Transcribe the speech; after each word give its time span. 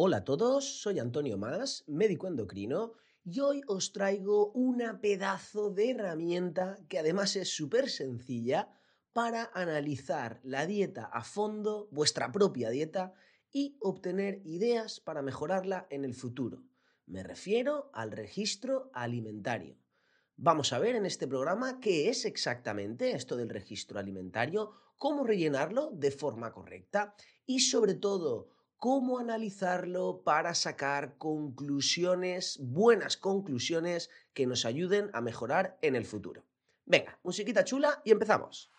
Hola 0.00 0.18
a 0.18 0.24
todos, 0.24 0.80
soy 0.80 1.00
Antonio 1.00 1.38
Más, 1.38 1.82
médico 1.88 2.28
endocrino, 2.28 2.92
y 3.24 3.40
hoy 3.40 3.62
os 3.66 3.92
traigo 3.92 4.52
una 4.52 5.00
pedazo 5.00 5.70
de 5.70 5.90
herramienta 5.90 6.78
que 6.88 7.00
además 7.00 7.34
es 7.34 7.48
súper 7.48 7.90
sencilla 7.90 8.70
para 9.12 9.50
analizar 9.54 10.38
la 10.44 10.66
dieta 10.66 11.06
a 11.06 11.24
fondo, 11.24 11.88
vuestra 11.90 12.30
propia 12.30 12.70
dieta, 12.70 13.12
y 13.50 13.76
obtener 13.80 14.40
ideas 14.44 15.00
para 15.00 15.20
mejorarla 15.20 15.88
en 15.90 16.04
el 16.04 16.14
futuro. 16.14 16.62
Me 17.06 17.24
refiero 17.24 17.90
al 17.92 18.12
registro 18.12 18.92
alimentario. 18.94 19.80
Vamos 20.36 20.72
a 20.72 20.78
ver 20.78 20.94
en 20.94 21.06
este 21.06 21.26
programa 21.26 21.80
qué 21.80 22.08
es 22.08 22.24
exactamente 22.24 23.16
esto 23.16 23.36
del 23.36 23.48
registro 23.48 23.98
alimentario, 23.98 24.70
cómo 24.96 25.24
rellenarlo 25.24 25.90
de 25.90 26.12
forma 26.12 26.52
correcta 26.52 27.16
y 27.44 27.58
sobre 27.58 27.94
todo 27.94 28.57
cómo 28.78 29.18
analizarlo 29.18 30.22
para 30.24 30.54
sacar 30.54 31.18
conclusiones, 31.18 32.58
buenas 32.62 33.16
conclusiones 33.16 34.10
que 34.32 34.46
nos 34.46 34.64
ayuden 34.64 35.10
a 35.12 35.20
mejorar 35.20 35.78
en 35.82 35.96
el 35.96 36.06
futuro. 36.06 36.44
Venga, 36.86 37.18
musiquita 37.22 37.64
chula 37.64 38.00
y 38.04 38.12
empezamos. 38.12 38.70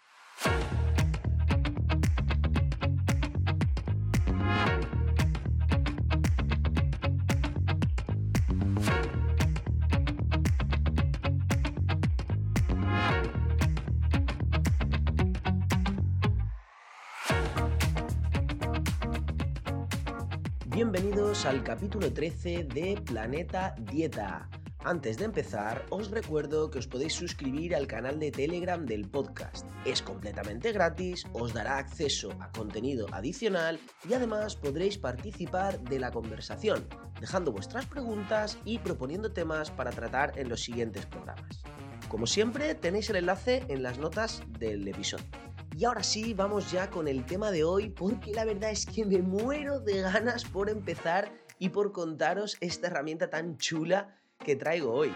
Al 21.45 21.63
capítulo 21.63 22.11
13 22.11 22.66
de 22.66 23.02
Planeta 23.05 23.73
Dieta. 23.79 24.49
Antes 24.84 25.18
de 25.18 25.26
empezar, 25.26 25.85
os 25.90 26.12
recuerdo 26.12 26.70
que 26.70 26.79
os 26.79 26.87
podéis 26.87 27.13
suscribir 27.13 27.73
al 27.73 27.87
canal 27.87 28.20
de 28.20 28.29
Telegram 28.29 28.85
del 28.85 29.07
podcast. 29.09 29.65
Es 29.85 30.01
completamente 30.01 30.73
gratis, 30.73 31.26
os 31.31 31.54
dará 31.54 31.77
acceso 31.77 32.31
a 32.41 32.51
contenido 32.51 33.07
adicional 33.13 33.79
y 34.07 34.13
además 34.13 34.57
podréis 34.57 34.98
participar 34.98 35.79
de 35.79 35.99
la 35.99 36.12
conversación, 36.12 36.85
dejando 37.21 37.53
vuestras 37.53 37.85
preguntas 37.85 38.57
y 38.65 38.79
proponiendo 38.79 39.31
temas 39.31 39.71
para 39.71 39.91
tratar 39.91 40.37
en 40.37 40.49
los 40.49 40.62
siguientes 40.62 41.05
programas. 41.05 41.63
Como 42.09 42.27
siempre, 42.27 42.76
tenéis 42.76 43.09
el 43.12 43.15
enlace 43.15 43.63
en 43.70 43.81
las 43.81 43.98
notas 43.98 44.43
del 44.59 44.85
episodio. 44.87 45.26
Y 45.80 45.85
ahora 45.85 46.04
sí, 46.04 46.34
vamos 46.34 46.74
ya 46.74 46.90
con 46.90 47.08
el 47.08 47.26
tema 47.26 47.52
de 47.52 47.63
hoy, 47.63 47.88
porque 47.88 48.34
la 48.34 48.44
verdad 48.44 48.70
es 48.70 48.85
que 48.85 49.05
me 49.05 49.20
muero 49.20 49.80
de 49.80 50.02
ganas 50.02 50.44
por 50.44 50.70
empezar 50.70 51.32
y 51.58 51.70
por 51.70 51.94
contaros 51.94 52.58
esta 52.60 52.88
herramienta 52.88 53.30
tan 53.30 53.58
chula 53.58 54.20
que 54.40 54.58
traigo 54.58 54.91
hoy. 54.91 55.16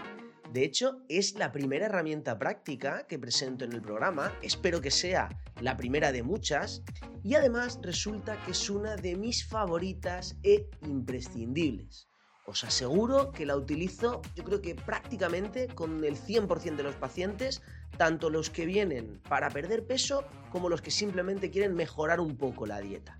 De 0.54 0.64
hecho, 0.64 1.02
es 1.10 1.34
la 1.34 1.52
primera 1.52 1.84
herramienta 1.84 2.38
práctica 2.38 3.06
que 3.06 3.18
presento 3.18 3.66
en 3.66 3.74
el 3.74 3.82
programa, 3.82 4.32
espero 4.40 4.80
que 4.80 4.90
sea 4.90 5.28
la 5.60 5.76
primera 5.76 6.12
de 6.12 6.22
muchas, 6.22 6.82
y 7.22 7.34
además 7.34 7.78
resulta 7.82 8.42
que 8.44 8.52
es 8.52 8.70
una 8.70 8.96
de 8.96 9.16
mis 9.16 9.46
favoritas 9.46 10.38
e 10.42 10.70
imprescindibles. 10.80 12.08
Os 12.46 12.62
aseguro 12.62 13.32
que 13.32 13.46
la 13.46 13.56
utilizo 13.56 14.20
yo 14.34 14.44
creo 14.44 14.60
que 14.60 14.74
prácticamente 14.74 15.68
con 15.68 16.04
el 16.04 16.16
100% 16.16 16.76
de 16.76 16.82
los 16.82 16.96
pacientes, 16.96 17.62
tanto 17.96 18.30
los 18.30 18.50
que 18.50 18.66
vienen 18.66 19.20
para 19.28 19.50
perder 19.50 19.86
peso 19.86 20.24
como 20.50 20.68
los 20.68 20.82
que 20.82 20.90
simplemente 20.90 21.50
quieren 21.50 21.74
mejorar 21.74 22.20
un 22.20 22.36
poco 22.36 22.66
la 22.66 22.80
dieta. 22.80 23.16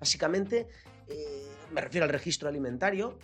Básicamente, 0.00 0.68
eh, 1.08 1.46
me 1.72 1.80
refiero 1.80 2.04
al 2.04 2.10
registro 2.10 2.48
alimentario, 2.48 3.18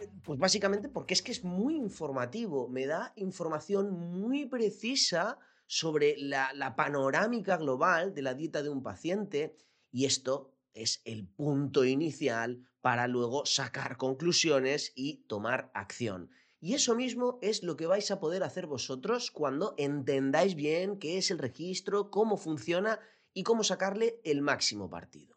eh, 0.00 0.08
pues 0.22 0.38
básicamente 0.38 0.88
porque 0.88 1.14
es 1.14 1.22
que 1.22 1.32
es 1.32 1.44
muy 1.44 1.76
informativo, 1.76 2.68
me 2.68 2.86
da 2.86 3.12
información 3.16 3.90
muy 3.90 4.46
precisa 4.46 5.38
sobre 5.66 6.16
la, 6.18 6.52
la 6.54 6.76
panorámica 6.76 7.56
global 7.56 8.14
de 8.14 8.22
la 8.22 8.34
dieta 8.34 8.62
de 8.62 8.68
un 8.68 8.82
paciente 8.82 9.56
y 9.90 10.04
esto 10.04 10.52
es 10.74 11.00
el 11.04 11.26
punto 11.26 11.84
inicial 11.84 12.68
para 12.82 13.08
luego 13.08 13.46
sacar 13.46 13.96
conclusiones 13.96 14.92
y 14.94 15.24
tomar 15.26 15.70
acción. 15.74 16.30
Y 16.60 16.74
eso 16.74 16.94
mismo 16.94 17.38
es 17.42 17.62
lo 17.62 17.76
que 17.76 17.86
vais 17.86 18.10
a 18.10 18.18
poder 18.18 18.42
hacer 18.42 18.66
vosotros 18.66 19.30
cuando 19.30 19.74
entendáis 19.76 20.54
bien 20.54 20.98
qué 20.98 21.18
es 21.18 21.30
el 21.30 21.38
registro, 21.38 22.10
cómo 22.10 22.36
funciona 22.36 22.98
y 23.34 23.42
cómo 23.42 23.62
sacarle 23.62 24.20
el 24.24 24.40
máximo 24.40 24.88
partido. 24.88 25.36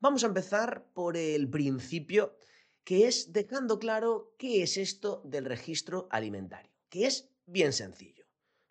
Vamos 0.00 0.24
a 0.24 0.28
empezar 0.28 0.86
por 0.94 1.16
el 1.16 1.50
principio, 1.50 2.38
que 2.84 3.06
es 3.06 3.32
dejando 3.32 3.78
claro 3.78 4.34
qué 4.38 4.62
es 4.62 4.76
esto 4.76 5.20
del 5.24 5.44
registro 5.44 6.08
alimentario, 6.10 6.72
que 6.88 7.06
es 7.06 7.28
bien 7.44 7.72
sencillo. 7.72 8.24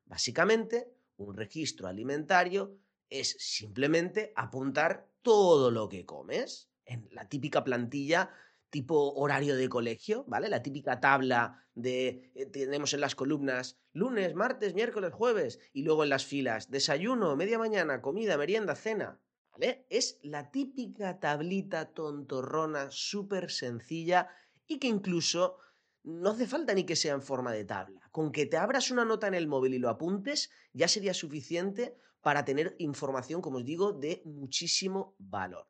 Básicamente, 0.05 0.95
un 1.17 1.35
registro 1.35 1.87
alimentario 1.87 2.79
es 3.09 3.35
simplemente 3.39 4.33
apuntar 4.35 5.09
todo 5.21 5.69
lo 5.69 5.89
que 5.89 6.05
comes 6.05 6.69
en 6.85 7.07
la 7.11 7.27
típica 7.27 7.63
plantilla 7.63 8.31
tipo 8.69 9.13
horario 9.13 9.55
de 9.55 9.69
colegio, 9.69 10.25
¿vale? 10.27 10.49
La 10.49 10.61
típica 10.61 10.99
tabla 10.99 11.65
de 11.73 12.31
eh, 12.35 12.45
tenemos 12.47 12.93
en 12.93 13.01
las 13.01 13.15
columnas 13.15 13.79
lunes, 13.93 14.35
martes, 14.35 14.73
miércoles, 14.73 15.13
jueves 15.13 15.59
y 15.73 15.83
luego 15.83 16.03
en 16.03 16.09
las 16.09 16.25
filas 16.25 16.69
desayuno, 16.69 17.35
media 17.35 17.57
mañana, 17.57 18.01
comida, 18.01 18.37
merienda, 18.37 18.75
cena, 18.75 19.19
¿vale? 19.51 19.85
Es 19.89 20.19
la 20.23 20.51
típica 20.51 21.19
tablita 21.19 21.93
tontorrona 21.93 22.91
súper 22.91 23.51
sencilla 23.51 24.29
y 24.67 24.79
que 24.79 24.87
incluso 24.87 25.57
no 26.03 26.31
hace 26.31 26.47
falta 26.47 26.73
ni 26.73 26.85
que 26.85 26.95
sea 26.95 27.13
en 27.13 27.21
forma 27.21 27.51
de 27.51 27.65
tabla. 27.65 28.01
Con 28.11 28.31
que 28.31 28.45
te 28.45 28.57
abras 28.57 28.91
una 28.91 29.05
nota 29.05 29.27
en 29.27 29.33
el 29.33 29.47
móvil 29.47 29.73
y 29.73 29.79
lo 29.79 29.89
apuntes, 29.89 30.49
ya 30.73 30.87
sería 30.87 31.13
suficiente 31.13 31.97
para 32.21 32.45
tener 32.45 32.75
información, 32.79 33.41
como 33.41 33.57
os 33.57 33.65
digo, 33.65 33.93
de 33.93 34.21
muchísimo 34.25 35.15
valor. 35.17 35.67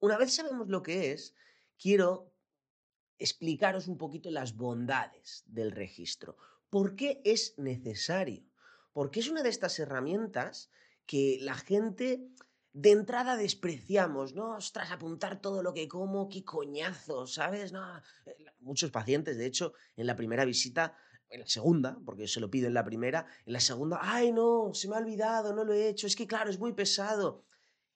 Una 0.00 0.18
vez 0.18 0.34
sabemos 0.34 0.68
lo 0.68 0.82
que 0.82 1.12
es, 1.12 1.34
quiero 1.78 2.32
explicaros 3.18 3.88
un 3.88 3.96
poquito 3.96 4.30
las 4.30 4.56
bondades 4.56 5.44
del 5.46 5.72
registro. 5.72 6.36
¿Por 6.70 6.96
qué 6.96 7.20
es 7.24 7.58
necesario? 7.58 8.44
Porque 8.92 9.20
es 9.20 9.28
una 9.28 9.42
de 9.42 9.48
estas 9.48 9.78
herramientas 9.78 10.70
que 11.06 11.38
la 11.40 11.54
gente 11.54 12.28
de 12.72 12.90
entrada 12.90 13.36
despreciamos, 13.36 14.34
¿no? 14.34 14.56
Ostras, 14.56 14.90
apuntar 14.90 15.40
todo 15.40 15.62
lo 15.62 15.72
que 15.72 15.88
como, 15.88 16.28
qué 16.28 16.44
coñazo, 16.44 17.26
¿sabes? 17.26 17.72
No, 17.72 17.96
eh, 18.26 18.36
muchos 18.60 18.90
pacientes, 18.90 19.38
de 19.38 19.46
hecho, 19.46 19.72
en 19.96 20.06
la 20.06 20.14
primera 20.14 20.44
visita, 20.44 20.94
en 21.30 21.40
la 21.40 21.46
segunda, 21.46 21.98
porque 22.04 22.28
se 22.28 22.38
lo 22.38 22.50
pido 22.50 22.66
en 22.66 22.74
la 22.74 22.84
primera, 22.84 23.26
en 23.46 23.54
la 23.54 23.60
segunda, 23.60 23.98
ay, 24.02 24.30
no, 24.30 24.72
se 24.74 24.88
me 24.88 24.96
ha 24.96 24.98
olvidado, 24.98 25.54
no 25.54 25.64
lo 25.64 25.72
he 25.72 25.88
hecho, 25.88 26.06
es 26.06 26.16
que 26.16 26.26
claro, 26.26 26.50
es 26.50 26.58
muy 26.58 26.74
pesado. 26.74 27.44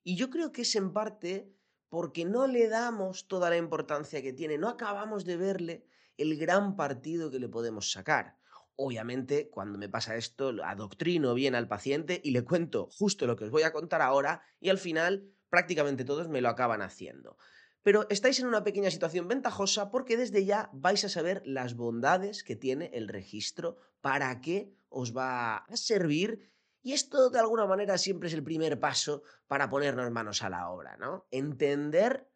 Y 0.03 0.17
yo 0.17 0.31
creo 0.31 0.51
que 0.51 0.63
es 0.63 0.75
en 0.75 0.95
parte 0.95 1.53
porque 1.91 2.25
no 2.25 2.47
le 2.47 2.69
damos 2.69 3.29
toda 3.29 3.51
la 3.51 3.57
importancia 3.57 4.23
que 4.23 4.33
tiene, 4.33 4.57
no 4.57 4.69
acabamos 4.69 5.25
de 5.25 5.37
verle 5.37 5.85
el 6.17 6.39
gran 6.39 6.77
partido 6.77 7.31
que 7.31 7.41
le 7.41 7.49
podemos 7.49 7.93
sacar. 7.93 8.37
Obviamente, 8.77 9.51
cuando 9.51 9.77
me 9.79 9.89
pasa 9.89 10.17
esto, 10.17 10.55
adoctrino 10.65 11.35
bien 11.35 11.55
al 11.55 11.69
paciente 11.69 12.21
y 12.25 12.31
le 12.31 12.45
cuento 12.45 12.89
justo 12.91 13.27
lo 13.27 13.37
que 13.37 13.45
os 13.45 13.51
voy 13.51 13.65
a 13.65 13.73
contar 13.73 14.01
ahora 14.01 14.43
y 14.61 14.71
al 14.71 14.79
final 14.79 15.29
prácticamente 15.51 16.05
todos 16.05 16.29
me 16.29 16.41
lo 16.41 16.49
acaban 16.49 16.81
haciendo. 16.81 17.37
Pero 17.83 18.07
estáis 18.09 18.39
en 18.41 18.47
una 18.47 18.63
pequeña 18.63 18.91
situación 18.91 19.27
ventajosa 19.27 19.91
porque 19.91 20.17
desde 20.17 20.45
ya 20.45 20.71
vais 20.73 21.05
a 21.05 21.09
saber 21.09 21.43
las 21.45 21.75
bondades 21.75 22.45
que 22.45 22.57
tiene 22.57 22.91
el 22.95 23.09
registro, 23.09 23.79
para 24.01 24.41
qué 24.41 24.73
os 24.89 25.17
va 25.17 25.57
a 25.57 25.77
servir 25.77 26.51
y 26.83 26.93
esto 26.93 27.31
de 27.31 27.39
alguna 27.39 27.67
manera 27.67 27.99
siempre 27.99 28.29
es 28.29 28.35
el 28.35 28.43
primer 28.43 28.81
paso 28.81 29.23
para 29.47 29.69
ponernos 29.69 30.11
manos 30.11 30.43
a 30.43 30.51
la 30.51 30.71
obra, 30.71 30.97
¿no? 30.97 31.27
Entender 31.31 32.31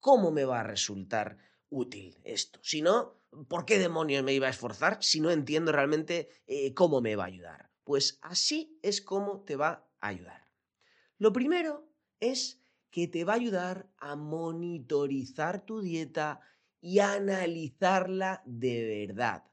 cómo 0.00 0.30
me 0.30 0.44
va 0.44 0.60
a 0.60 0.64
resultar 0.64 1.38
útil 1.68 2.20
esto. 2.24 2.60
Si 2.62 2.82
no, 2.82 3.20
¿por 3.48 3.64
qué 3.64 3.78
demonios 3.78 4.22
me 4.22 4.34
iba 4.34 4.48
a 4.48 4.50
esforzar 4.50 5.02
si 5.02 5.20
no 5.20 5.30
entiendo 5.30 5.72
realmente 5.72 6.28
eh, 6.46 6.74
cómo 6.74 7.00
me 7.00 7.16
va 7.16 7.24
a 7.24 7.28
ayudar? 7.28 7.70
Pues 7.84 8.18
así 8.22 8.78
es 8.82 9.00
como 9.00 9.44
te 9.44 9.56
va 9.56 9.88
a 10.00 10.08
ayudar. 10.08 10.48
Lo 11.18 11.32
primero 11.32 11.88
es 12.18 12.62
que 12.90 13.06
te 13.08 13.24
va 13.24 13.34
a 13.34 13.36
ayudar 13.36 13.88
a 13.98 14.16
monitorizar 14.16 15.64
tu 15.64 15.80
dieta 15.80 16.40
y 16.80 16.98
analizarla 16.98 18.42
de 18.44 19.06
verdad. 19.06 19.44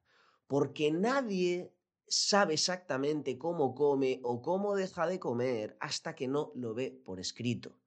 Porque 0.47 0.91
nadie 0.91 1.73
sabe 2.07 2.53
exactamente 2.53 3.37
cómo 3.37 3.75
come 3.75 4.19
o 4.23 4.41
cómo 4.41 4.75
deja 4.75 5.07
de 5.07 5.19
comer 5.19 5.77
hasta 5.79 6.15
que 6.15 6.27
no 6.27 6.51
lo 6.55 6.73
ve 6.73 7.01
por 7.05 7.19
escrito. 7.19 7.79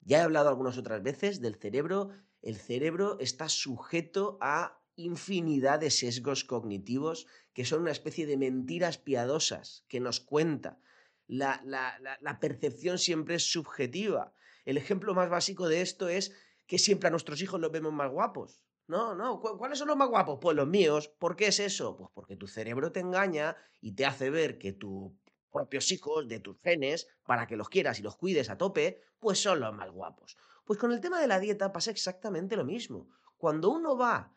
Ya 0.00 0.18
he 0.18 0.22
hablado 0.22 0.48
algunas 0.48 0.76
otras 0.76 1.02
veces 1.02 1.40
del 1.40 1.54
cerebro. 1.56 2.10
El 2.42 2.56
cerebro 2.56 3.18
está 3.20 3.48
sujeto 3.48 4.38
a 4.40 4.80
infinidad 4.96 5.80
de 5.80 5.90
sesgos 5.90 6.44
cognitivos 6.44 7.26
que 7.52 7.64
son 7.64 7.82
una 7.82 7.90
especie 7.90 8.26
de 8.26 8.36
mentiras 8.36 8.98
piadosas 8.98 9.84
que 9.88 10.00
nos 10.00 10.20
cuenta. 10.20 10.78
La, 11.26 11.62
la 11.64 12.40
percepción 12.40 12.98
siempre 12.98 13.36
es 13.36 13.50
subjetiva. 13.50 14.34
El 14.64 14.76
ejemplo 14.76 15.14
más 15.14 15.30
básico 15.30 15.68
de 15.68 15.80
esto 15.80 16.08
es 16.08 16.32
que 16.66 16.78
siempre 16.78 17.08
a 17.08 17.10
nuestros 17.10 17.40
hijos 17.42 17.60
los 17.60 17.72
vemos 17.72 17.92
más 17.92 18.10
guapos. 18.10 18.62
No, 18.86 19.14
no, 19.14 19.40
¿cuáles 19.40 19.78
son 19.78 19.88
los 19.88 19.96
más 19.96 20.08
guapos? 20.08 20.38
Pues 20.40 20.56
los 20.56 20.66
míos. 20.68 21.08
¿Por 21.18 21.36
qué 21.36 21.46
es 21.46 21.58
eso? 21.58 21.96
Pues 21.96 22.10
porque 22.12 22.36
tu 22.36 22.46
cerebro 22.46 22.92
te 22.92 23.00
engaña 23.00 23.56
y 23.80 23.92
te 23.92 24.04
hace 24.04 24.28
ver 24.30 24.58
que 24.58 24.72
tus 24.72 25.12
propios 25.50 25.90
hijos, 25.92 26.28
de 26.28 26.40
tus 26.40 26.60
genes, 26.60 27.08
para 27.24 27.46
que 27.46 27.56
los 27.56 27.68
quieras 27.68 27.98
y 27.98 28.02
los 28.02 28.16
cuides 28.16 28.50
a 28.50 28.58
tope, 28.58 29.00
pues 29.18 29.40
son 29.40 29.60
los 29.60 29.74
más 29.74 29.90
guapos. 29.90 30.36
Pues 30.66 30.78
con 30.78 30.92
el 30.92 31.00
tema 31.00 31.20
de 31.20 31.28
la 31.28 31.40
dieta 31.40 31.72
pasa 31.72 31.90
exactamente 31.90 32.56
lo 32.56 32.64
mismo. 32.64 33.08
Cuando 33.38 33.70
uno 33.70 33.96
va 33.96 34.16
a 34.16 34.36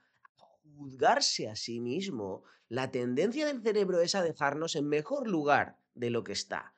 juzgarse 0.77 1.49
a 1.49 1.55
sí 1.55 1.79
mismo, 1.81 2.43
la 2.69 2.91
tendencia 2.91 3.45
del 3.45 3.61
cerebro 3.61 3.99
es 3.99 4.15
a 4.15 4.23
dejarnos 4.23 4.75
en 4.75 4.87
mejor 4.87 5.27
lugar 5.27 5.77
de 5.93 6.09
lo 6.09 6.23
que 6.23 6.33
está. 6.33 6.73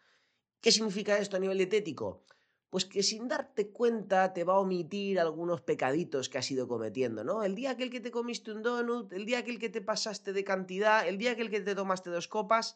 ¿Qué 0.62 0.72
significa 0.72 1.18
esto 1.18 1.38
a 1.38 1.40
nivel 1.40 1.58
dietético? 1.58 2.24
Pues 2.70 2.86
que 2.86 3.02
sin 3.02 3.28
darte 3.28 3.72
cuenta 3.72 4.32
te 4.32 4.44
va 4.44 4.54
a 4.54 4.60
omitir 4.60 5.20
algunos 5.20 5.62
pecaditos 5.62 6.30
que 6.30 6.38
has 6.38 6.52
ido 6.52 6.68
cometiendo, 6.68 7.24
¿no? 7.24 7.44
El 7.44 7.56
día 7.56 7.72
aquel 7.72 7.90
que 7.90 8.00
te 8.00 8.12
comiste 8.12 8.52
un 8.52 8.62
donut, 8.62 9.12
el 9.12 9.26
día 9.26 9.40
aquel 9.40 9.58
que 9.58 9.70
te 9.70 9.82
pasaste 9.82 10.34
de 10.34 10.44
cantidad, 10.44 11.08
el 11.08 11.18
día 11.18 11.32
aquel 11.32 11.50
que 11.50 11.62
te 11.62 11.74
tomaste 11.74 12.12
dos 12.12 12.28
copas, 12.28 12.76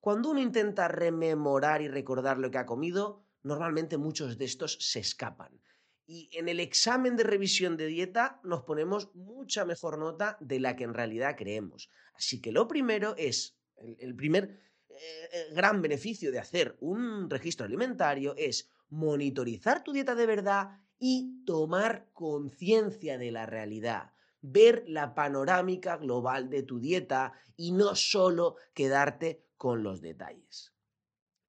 cuando 0.00 0.30
uno 0.30 0.40
intenta 0.40 0.88
rememorar 0.88 1.82
y 1.82 1.88
recordar 1.88 2.38
lo 2.38 2.50
que 2.50 2.58
ha 2.58 2.66
comido, 2.66 3.24
normalmente 3.42 3.96
muchos 3.96 4.38
de 4.38 4.44
estos 4.44 4.78
se 4.80 5.00
escapan. 5.00 5.60
Y 6.06 6.30
en 6.32 6.48
el 6.48 6.60
examen 6.60 7.16
de 7.16 7.24
revisión 7.24 7.76
de 7.76 7.86
dieta 7.86 8.40
nos 8.42 8.62
ponemos 8.62 9.14
mucha 9.14 9.64
mejor 9.64 9.98
nota 9.98 10.38
de 10.40 10.58
la 10.58 10.74
que 10.74 10.84
en 10.84 10.94
realidad 10.94 11.36
creemos. 11.36 11.90
Así 12.14 12.40
que 12.40 12.52
lo 12.52 12.66
primero 12.66 13.14
es, 13.18 13.58
el, 13.76 14.16
primer 14.16 14.58
eh, 14.88 14.94
eh, 15.32 15.46
gran 15.52 15.82
beneficio 15.82 16.32
de 16.32 16.38
hacer 16.38 16.76
un 16.80 17.28
registro 17.28 17.66
alimentario 17.66 18.34
es 18.36 18.70
monitorizar 18.90 19.84
tu 19.84 19.92
dieta 19.92 20.14
de 20.14 20.26
verdad 20.26 20.80
y 20.98 21.44
tomar 21.44 22.10
conciencia 22.12 23.18
de 23.18 23.30
la 23.30 23.46
realidad 23.46 24.12
ver 24.40 24.84
la 24.86 25.14
panorámica 25.14 25.96
global 25.96 26.48
de 26.48 26.62
tu 26.62 26.78
dieta 26.78 27.32
y 27.56 27.72
no 27.72 27.94
solo 27.94 28.56
quedarte 28.74 29.44
con 29.56 29.82
los 29.82 30.00
detalles. 30.00 30.72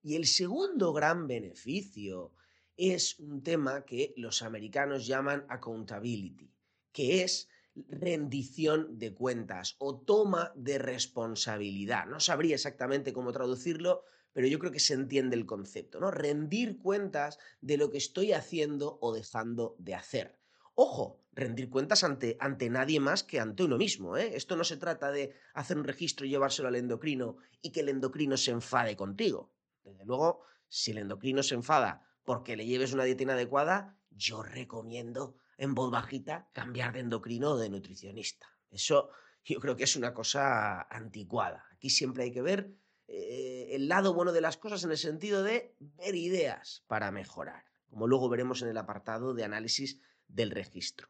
Y 0.01 0.15
el 0.15 0.25
segundo 0.25 0.93
gran 0.93 1.27
beneficio 1.27 2.33
es 2.77 3.19
un 3.19 3.43
tema 3.43 3.85
que 3.85 4.13
los 4.17 4.41
americanos 4.41 5.05
llaman 5.05 5.45
accountability, 5.49 6.51
que 6.91 7.23
es 7.23 7.49
rendición 7.89 8.97
de 8.97 9.13
cuentas 9.13 9.75
o 9.79 9.99
toma 9.99 10.51
de 10.55 10.79
responsabilidad. 10.79 12.05
No 12.07 12.19
sabría 12.19 12.55
exactamente 12.55 13.13
cómo 13.13 13.31
traducirlo, 13.31 14.03
pero 14.33 14.47
yo 14.47 14.59
creo 14.59 14.71
que 14.71 14.79
se 14.79 14.93
entiende 14.93 15.35
el 15.35 15.45
concepto, 15.45 15.99
¿no? 15.99 16.11
Rendir 16.11 16.79
cuentas 16.79 17.39
de 17.61 17.77
lo 17.77 17.89
que 17.89 17.97
estoy 17.97 18.33
haciendo 18.33 18.97
o 19.01 19.13
dejando 19.13 19.75
de 19.79 19.95
hacer. 19.95 20.39
Ojo, 20.75 21.19
rendir 21.33 21.69
cuentas 21.69 22.03
ante, 22.03 22.37
ante 22.39 22.69
nadie 22.69 22.99
más 22.99 23.23
que 23.23 23.39
ante 23.39 23.63
uno 23.63 23.77
mismo. 23.77 24.17
¿eh? 24.17 24.31
Esto 24.35 24.55
no 24.55 24.63
se 24.63 24.77
trata 24.77 25.11
de 25.11 25.33
hacer 25.53 25.77
un 25.77 25.83
registro 25.83 26.25
y 26.25 26.29
llevárselo 26.29 26.67
al 26.67 26.75
endocrino 26.75 27.37
y 27.61 27.71
que 27.71 27.81
el 27.81 27.89
endocrino 27.89 28.37
se 28.37 28.51
enfade 28.51 28.95
contigo. 28.95 29.53
Desde 29.83 30.05
luego, 30.05 30.43
si 30.67 30.91
el 30.91 30.99
endocrino 30.99 31.43
se 31.43 31.55
enfada 31.55 32.05
porque 32.23 32.55
le 32.55 32.65
lleves 32.65 32.93
una 32.93 33.03
dieta 33.03 33.23
inadecuada, 33.23 33.97
yo 34.09 34.43
recomiendo 34.43 35.35
en 35.57 35.75
voz 35.75 35.91
bajita 35.91 36.49
cambiar 36.53 36.93
de 36.93 37.01
endocrino 37.01 37.51
o 37.51 37.57
de 37.57 37.69
nutricionista. 37.69 38.47
Eso 38.69 39.09
yo 39.43 39.59
creo 39.59 39.75
que 39.75 39.85
es 39.85 39.95
una 39.95 40.13
cosa 40.13 40.81
anticuada. 40.83 41.65
Aquí 41.71 41.89
siempre 41.89 42.23
hay 42.23 42.31
que 42.31 42.41
ver 42.41 42.75
eh, 43.11 43.75
el 43.75 43.87
lado 43.87 44.13
bueno 44.13 44.31
de 44.31 44.41
las 44.41 44.57
cosas 44.57 44.83
en 44.83 44.91
el 44.91 44.97
sentido 44.97 45.41
de 45.41 45.75
ver 45.79 46.13
ideas 46.13 46.83
para 46.85 47.09
mejorar, 47.09 47.65
como 47.89 48.07
luego 48.07 48.29
veremos 48.29 48.61
en 48.61 48.67
el 48.67 48.77
apartado 48.77 49.33
de 49.33 49.43
análisis 49.43 49.99
del 50.27 50.51
registro. 50.51 51.09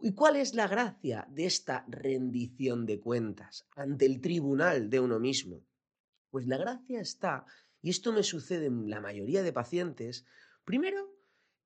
¿Y 0.00 0.14
cuál 0.14 0.36
es 0.36 0.54
la 0.54 0.66
gracia 0.66 1.26
de 1.28 1.44
esta 1.44 1.84
rendición 1.88 2.86
de 2.86 3.00
cuentas 3.00 3.66
ante 3.76 4.06
el 4.06 4.22
tribunal 4.22 4.88
de 4.88 5.00
uno 5.00 5.18
mismo? 5.18 5.66
Pues 6.30 6.46
la 6.46 6.56
gracia 6.56 7.02
está 7.02 7.44
y 7.82 7.90
esto 7.90 8.12
me 8.12 8.22
sucede 8.22 8.66
en 8.66 8.88
la 8.88 9.02
mayoría 9.02 9.42
de 9.42 9.52
pacientes, 9.52 10.24
primero, 10.64 11.14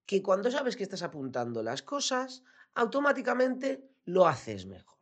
que 0.05 0.21
cuando 0.21 0.51
sabes 0.51 0.77
que 0.77 0.83
estás 0.83 1.03
apuntando 1.03 1.63
las 1.63 1.83
cosas, 1.83 2.43
automáticamente 2.75 3.89
lo 4.05 4.27
haces 4.27 4.67
mejor. 4.67 4.99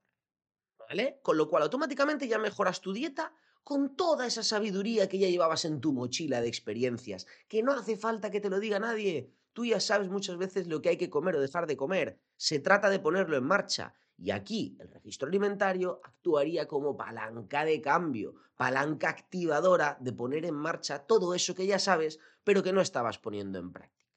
¿Vale? 0.78 1.20
Con 1.22 1.38
lo 1.38 1.48
cual 1.48 1.62
automáticamente 1.62 2.28
ya 2.28 2.38
mejoras 2.38 2.82
tu 2.82 2.92
dieta 2.92 3.32
con 3.62 3.96
toda 3.96 4.26
esa 4.26 4.42
sabiduría 4.42 5.08
que 5.08 5.18
ya 5.18 5.28
llevabas 5.28 5.64
en 5.64 5.80
tu 5.80 5.92
mochila 5.92 6.40
de 6.40 6.48
experiencias, 6.48 7.26
que 7.48 7.62
no 7.62 7.72
hace 7.72 7.96
falta 7.96 8.30
que 8.30 8.40
te 8.40 8.50
lo 8.50 8.60
diga 8.60 8.78
nadie. 8.78 9.32
Tú 9.52 9.64
ya 9.64 9.80
sabes 9.80 10.08
muchas 10.08 10.36
veces 10.38 10.66
lo 10.66 10.80
que 10.80 10.90
hay 10.90 10.96
que 10.96 11.10
comer 11.10 11.36
o 11.36 11.40
dejar 11.40 11.66
de 11.66 11.76
comer. 11.76 12.20
Se 12.36 12.58
trata 12.58 12.88
de 12.88 13.00
ponerlo 13.00 13.36
en 13.36 13.44
marcha. 13.44 13.94
Y 14.16 14.32
aquí 14.32 14.76
el 14.78 14.90
registro 14.90 15.28
alimentario 15.28 16.00
actuaría 16.04 16.68
como 16.68 16.96
palanca 16.96 17.64
de 17.64 17.80
cambio, 17.80 18.34
palanca 18.54 19.08
activadora 19.08 19.96
de 20.00 20.12
poner 20.12 20.44
en 20.44 20.54
marcha 20.54 21.06
todo 21.06 21.34
eso 21.34 21.54
que 21.54 21.66
ya 21.66 21.78
sabes, 21.78 22.18
pero 22.44 22.62
que 22.62 22.72
no 22.72 22.82
estabas 22.82 23.18
poniendo 23.18 23.58
en 23.58 23.72
práctica. 23.72 24.10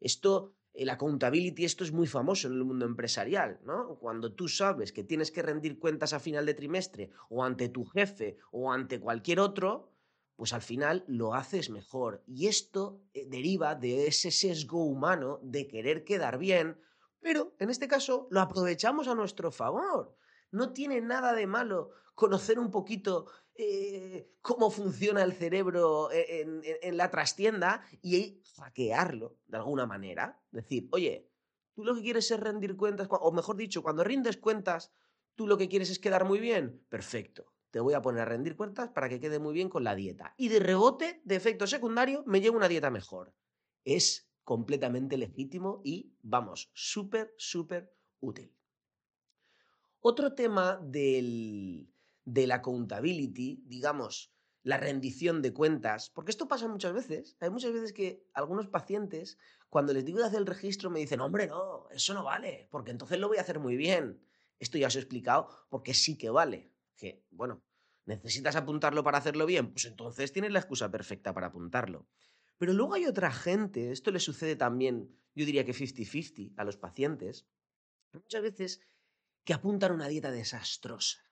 Esto, 0.00 0.54
el 0.74 0.90
accountability, 0.90 1.64
esto 1.64 1.84
es 1.84 1.92
muy 1.92 2.06
famoso 2.06 2.48
en 2.48 2.54
el 2.54 2.64
mundo 2.64 2.84
empresarial, 2.84 3.60
¿no? 3.64 3.96
Cuando 4.00 4.32
tú 4.32 4.48
sabes 4.48 4.92
que 4.92 5.04
tienes 5.04 5.30
que 5.30 5.42
rendir 5.42 5.78
cuentas 5.78 6.12
a 6.12 6.20
final 6.20 6.44
de 6.44 6.54
trimestre, 6.54 7.10
o 7.30 7.44
ante 7.44 7.68
tu 7.68 7.84
jefe, 7.84 8.36
o 8.50 8.72
ante 8.72 9.00
cualquier 9.00 9.40
otro, 9.40 9.92
pues 10.36 10.52
al 10.52 10.62
final 10.62 11.04
lo 11.06 11.34
haces 11.34 11.70
mejor. 11.70 12.22
Y 12.26 12.48
esto 12.48 13.00
eh, 13.14 13.24
deriva 13.28 13.76
de 13.76 14.08
ese 14.08 14.30
sesgo 14.30 14.84
humano 14.84 15.38
de 15.42 15.68
querer 15.68 16.04
quedar 16.04 16.38
bien 16.38 16.76
pero 17.24 17.54
en 17.58 17.70
este 17.70 17.88
caso 17.88 18.28
lo 18.30 18.42
aprovechamos 18.42 19.08
a 19.08 19.14
nuestro 19.14 19.50
favor. 19.50 20.14
No 20.50 20.74
tiene 20.74 21.00
nada 21.00 21.32
de 21.32 21.46
malo 21.46 21.92
conocer 22.14 22.58
un 22.58 22.70
poquito 22.70 23.28
eh, 23.56 24.32
cómo 24.40 24.70
funciona 24.70 25.22
el 25.22 25.32
cerebro 25.32 26.10
e, 26.10 26.42
en, 26.82 26.96
la 26.96 27.10
trastienda 27.10 27.84
y 28.02 28.42
hackearlo 28.56 29.38
de 29.46 29.56
alguna 29.56 29.86
manera. 29.86 30.40
Decir, 30.50 30.88
oye, 30.92 31.30
tú 31.74 31.84
lo 31.84 31.94
que 31.94 32.02
quieres 32.02 32.30
es 32.30 32.40
rendir 32.40 32.76
cuentas, 32.76 33.08
o 33.10 33.32
mejor 33.32 33.56
dicho, 33.56 33.82
cuando 33.82 34.02
rindes 34.02 34.36
cuentas, 34.36 34.92
tú 35.34 35.46
lo 35.46 35.56
que 35.56 35.68
quieres 35.68 35.90
es 35.90 35.98
quedar 35.98 36.24
muy 36.24 36.40
bien. 36.40 36.84
Perfecto. 36.88 37.52
Te 37.70 37.80
voy 37.80 37.94
a 37.94 38.02
poner 38.02 38.22
a 38.22 38.26
rendir 38.26 38.56
cuentas 38.56 38.90
para 38.90 39.08
que 39.08 39.20
quede 39.20 39.38
muy 39.38 39.52
bien 39.52 39.68
con 39.68 39.84
la 39.84 39.94
dieta. 39.94 40.34
Y 40.36 40.48
de 40.48 40.60
rebote, 40.60 41.20
de 41.24 41.36
efecto 41.36 41.66
secundario, 41.66 42.22
me 42.26 42.40
llevo 42.40 42.56
una 42.56 42.68
dieta 42.68 42.90
mejor. 42.90 43.34
Es 43.84 44.30
completamente 44.44 45.16
legítimo 45.16 45.80
y, 45.84 46.12
vamos, 46.22 46.70
súper, 46.74 47.34
súper 47.36 47.92
útil. 48.20 48.54
Otro 50.00 50.34
tema 50.34 50.78
del, 50.82 51.88
de 52.24 52.46
la 52.46 52.56
accountability, 52.56 53.62
digamos, 53.66 54.32
la 54.62 54.78
rendición 54.78 55.42
de 55.42 55.52
cuentas, 55.52 56.10
porque 56.10 56.30
esto 56.30 56.48
pasa 56.48 56.68
muchas 56.68 56.94
veces. 56.94 57.36
Hay 57.40 57.50
muchas 57.50 57.72
veces 57.72 57.92
que 57.92 58.26
algunos 58.32 58.66
pacientes, 58.68 59.38
cuando 59.68 59.92
les 59.92 60.04
digo 60.04 60.18
de 60.18 60.24
hacer 60.24 60.40
el 60.40 60.46
registro, 60.46 60.90
me 60.90 61.00
dicen, 61.00 61.20
hombre, 61.20 61.46
no, 61.46 61.88
eso 61.90 62.14
no 62.14 62.24
vale, 62.24 62.66
porque 62.70 62.90
entonces 62.90 63.18
lo 63.18 63.28
voy 63.28 63.36
a 63.36 63.42
hacer 63.42 63.60
muy 63.60 63.76
bien. 63.76 64.20
Esto 64.58 64.78
ya 64.78 64.86
os 64.86 64.96
he 64.96 65.00
explicado 65.00 65.48
porque 65.68 65.92
sí 65.92 66.16
que 66.16 66.30
vale. 66.30 66.72
Que, 66.96 67.26
bueno, 67.30 67.62
necesitas 68.06 68.56
apuntarlo 68.56 69.04
para 69.04 69.18
hacerlo 69.18 69.44
bien, 69.44 69.70
pues 69.70 69.84
entonces 69.84 70.32
tienes 70.32 70.52
la 70.52 70.60
excusa 70.60 70.90
perfecta 70.90 71.34
para 71.34 71.48
apuntarlo. 71.48 72.08
Pero 72.56 72.72
luego 72.72 72.94
hay 72.94 73.04
otra 73.04 73.32
gente, 73.32 73.90
esto 73.90 74.10
le 74.10 74.20
sucede 74.20 74.56
también, 74.56 75.14
yo 75.34 75.44
diría 75.44 75.64
que 75.64 75.74
50-50 75.74 76.54
a 76.56 76.64
los 76.64 76.76
pacientes, 76.76 77.46
muchas 78.12 78.42
veces 78.42 78.80
que 79.44 79.52
apuntan 79.52 79.92
una 79.92 80.08
dieta 80.08 80.30
desastrosa. 80.30 81.23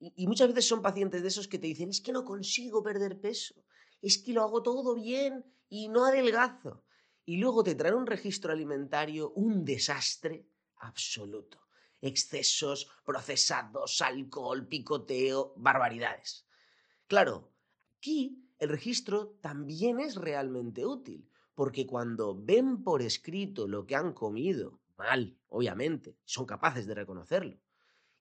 Y, 0.00 0.26
muchas 0.26 0.48
veces 0.48 0.66
son 0.66 0.80
pacientes 0.80 1.20
de 1.20 1.28
esos 1.28 1.46
que 1.46 1.58
te 1.58 1.66
dicen, 1.66 1.90
es 1.90 2.00
que 2.00 2.12
no 2.12 2.24
consigo 2.24 2.82
perder 2.82 3.20
peso, 3.20 3.54
es 4.00 4.16
que 4.16 4.32
lo 4.32 4.42
hago 4.42 4.62
todo 4.62 4.94
bien 4.94 5.44
y 5.68 5.88
no 5.88 6.06
adelgazo. 6.06 6.84
Y 7.26 7.36
luego 7.36 7.62
te 7.62 7.74
traen 7.74 7.94
un 7.94 8.06
registro 8.06 8.50
alimentario, 8.50 9.30
un 9.32 9.62
desastre 9.64 10.48
absoluto. 10.78 11.60
Excesos, 12.00 12.90
procesados, 13.04 14.00
alcohol, 14.00 14.66
picoteo, 14.66 15.52
barbaridades. 15.58 16.46
Claro, 17.06 17.52
aquí 17.98 18.50
el 18.58 18.70
registro 18.70 19.36
también 19.42 20.00
es 20.00 20.14
realmente 20.14 20.86
útil, 20.86 21.28
porque 21.54 21.86
cuando 21.86 22.34
ven 22.42 22.82
por 22.82 23.02
escrito 23.02 23.68
lo 23.68 23.84
que 23.84 23.96
han 23.96 24.14
comido, 24.14 24.80
mal, 24.96 25.36
obviamente, 25.48 26.16
son 26.24 26.46
capaces 26.46 26.86
de 26.86 26.94
reconocerlo, 26.94 27.60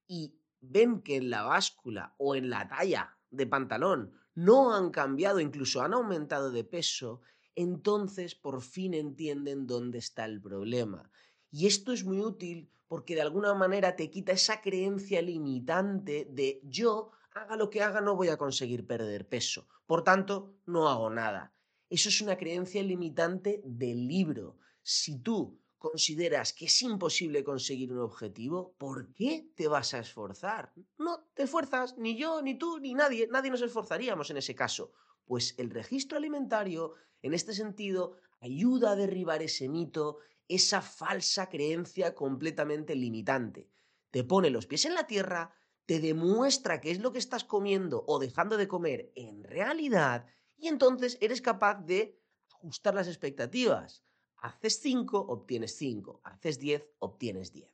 y 0.08 0.39
ven 0.62 1.02
que 1.02 1.18
en 1.18 1.30
la 1.30 1.44
báscula 1.44 2.16
o 2.18 2.36
en 2.36 2.50
la 2.50 2.68
talla 2.68 3.18
de 3.32 3.48
pantalón 3.48 4.14
no 4.36 4.74
han 4.74 4.90
cambiado, 4.90 5.40
incluso 5.40 5.82
han 5.82 5.94
aumentado 5.94 6.52
de 6.52 6.64
peso, 6.64 7.22
entonces 7.56 8.36
por 8.36 8.62
fin 8.62 8.94
entienden 8.94 9.68
dónde 9.68 9.98
está 9.98 10.26
el 10.26 10.42
problema. 10.42 11.12
Y 11.52 11.68
esto 11.68 11.92
es 11.92 12.06
muy 12.06 12.20
útil 12.20 12.72
porque 12.88 13.16
de 13.16 13.22
alguna 13.22 13.54
manera 13.54 13.96
te 13.96 14.10
quita 14.10 14.32
esa 14.32 14.62
creencia 14.62 15.22
limitante 15.22 16.28
de 16.32 16.62
yo 16.64 17.12
haga 17.34 17.56
lo 17.56 17.70
que 17.70 17.82
haga, 17.82 18.02
no 18.02 18.16
voy 18.16 18.30
a 18.30 18.38
conseguir 18.38 18.88
perder 18.88 19.28
peso. 19.28 19.68
Por 19.86 20.04
tanto, 20.04 20.56
no 20.66 20.90
hago 20.90 21.10
nada. 21.10 21.54
Eso 21.90 22.10
es 22.10 22.22
una 22.22 22.38
creencia 22.38 22.84
limitante 22.84 23.62
del 23.66 24.08
libro. 24.08 24.58
Si 24.82 25.20
tú 25.20 25.60
consideras 25.80 26.54
que 26.54 26.66
es 26.66 26.82
imposible 26.82 27.44
conseguir 27.44 27.92
un 27.92 28.00
objetivo, 28.00 28.76
¿por 28.78 29.12
qué 29.14 29.50
te 29.56 29.68
vas 29.68 29.94
a 29.94 30.00
esforzar? 30.00 30.74
No 30.98 31.30
te 31.34 31.44
esfuerzas, 31.44 31.98
ni 31.98 32.18
yo, 32.18 32.42
ni 32.42 32.56
tú, 32.56 32.80
ni 32.80 32.94
nadie, 32.94 33.28
nadie 33.32 33.50
nos 33.50 33.62
esforzaríamos 33.62 34.30
en 34.30 34.38
ese 34.38 34.54
caso. 34.54 34.92
Pues 35.26 35.56
el 35.58 35.70
registro 35.70 36.18
alimentario, 36.18 36.94
en 37.22 37.34
este 37.34 37.54
sentido, 37.54 38.18
ayuda 38.42 38.92
a 38.92 38.96
derribar 38.96 39.42
ese 39.42 39.70
mito, 39.70 40.20
esa 40.48 40.82
falsa 40.82 41.50
creencia 41.50 42.14
completamente 42.14 42.96
limitante. 42.96 43.70
Te 44.12 44.24
pone 44.24 44.50
los 44.50 44.68
pies 44.68 44.86
en 44.86 44.96
la 44.96 45.08
tierra, 45.08 45.54
te 45.86 46.00
demuestra 46.00 46.82
qué 46.82 46.92
es 46.92 47.00
lo 47.00 47.12
que 47.12 47.20
estás 47.20 47.44
comiendo 47.44 48.04
o 48.08 48.20
dejando 48.20 48.58
de 48.58 48.68
comer 48.68 49.12
en 49.16 49.44
realidad 49.44 50.28
y 50.58 50.68
entonces 50.68 51.18
eres 51.22 51.42
capaz 51.42 51.76
de 51.86 52.20
ajustar 52.54 52.94
las 52.94 53.08
expectativas. 53.08 54.04
Haces 54.42 54.80
5, 54.82 55.18
obtienes 55.18 55.76
5. 55.78 56.22
Haces 56.24 56.60
10, 56.60 56.88
obtienes 57.00 57.52
10. 57.52 57.70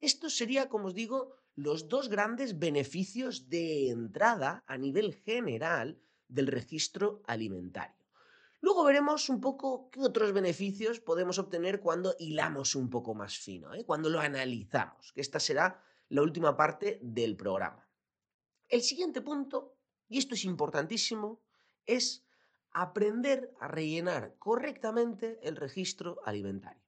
Esto 0.00 0.30
sería, 0.30 0.68
como 0.68 0.88
os 0.88 0.94
digo, 0.94 1.34
los 1.54 1.88
dos 1.88 2.08
grandes 2.08 2.58
beneficios 2.58 3.48
de 3.48 3.90
entrada 3.90 4.62
a 4.66 4.78
nivel 4.78 5.14
general 5.14 6.00
del 6.28 6.46
registro 6.46 7.22
alimentario. 7.26 7.96
Luego 8.60 8.84
veremos 8.84 9.28
un 9.28 9.40
poco 9.40 9.90
qué 9.90 10.00
otros 10.00 10.32
beneficios 10.32 11.00
podemos 11.00 11.38
obtener 11.38 11.80
cuando 11.80 12.14
hilamos 12.18 12.74
un 12.74 12.90
poco 12.90 13.14
más 13.14 13.38
fino, 13.38 13.74
¿eh? 13.74 13.84
cuando 13.84 14.08
lo 14.08 14.20
analizamos, 14.20 15.12
esta 15.14 15.38
será 15.38 15.82
la 16.08 16.22
última 16.22 16.56
parte 16.56 16.98
del 17.02 17.36
programa. 17.36 17.88
El 18.68 18.82
siguiente 18.82 19.20
punto, 19.20 19.76
y 20.08 20.18
esto 20.18 20.34
es 20.34 20.44
importantísimo, 20.44 21.40
es 21.86 22.27
aprender 22.82 23.52
a 23.60 23.68
rellenar 23.68 24.36
correctamente 24.38 25.40
el 25.42 25.56
registro 25.56 26.20
alimentario. 26.24 26.82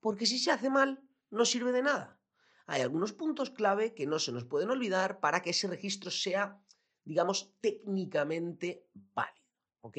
Porque 0.00 0.26
si 0.26 0.38
se 0.38 0.50
hace 0.50 0.70
mal, 0.70 1.02
no 1.30 1.44
sirve 1.44 1.72
de 1.72 1.82
nada. 1.82 2.20
Hay 2.66 2.82
algunos 2.82 3.12
puntos 3.12 3.50
clave 3.50 3.94
que 3.94 4.06
no 4.06 4.18
se 4.18 4.32
nos 4.32 4.44
pueden 4.44 4.70
olvidar 4.70 5.20
para 5.20 5.42
que 5.42 5.50
ese 5.50 5.66
registro 5.66 6.10
sea, 6.10 6.62
digamos, 7.04 7.54
técnicamente 7.60 8.86
válido. 8.92 9.46
¿Ok? 9.80 9.98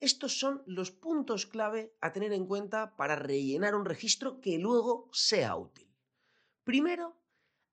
Estos 0.00 0.38
son 0.38 0.62
los 0.66 0.90
puntos 0.90 1.46
clave 1.46 1.96
a 2.00 2.12
tener 2.12 2.32
en 2.32 2.46
cuenta 2.46 2.96
para 2.96 3.16
rellenar 3.16 3.74
un 3.74 3.86
registro 3.86 4.40
que 4.40 4.58
luego 4.58 5.08
sea 5.12 5.56
útil. 5.56 5.88
Primero, 6.62 7.16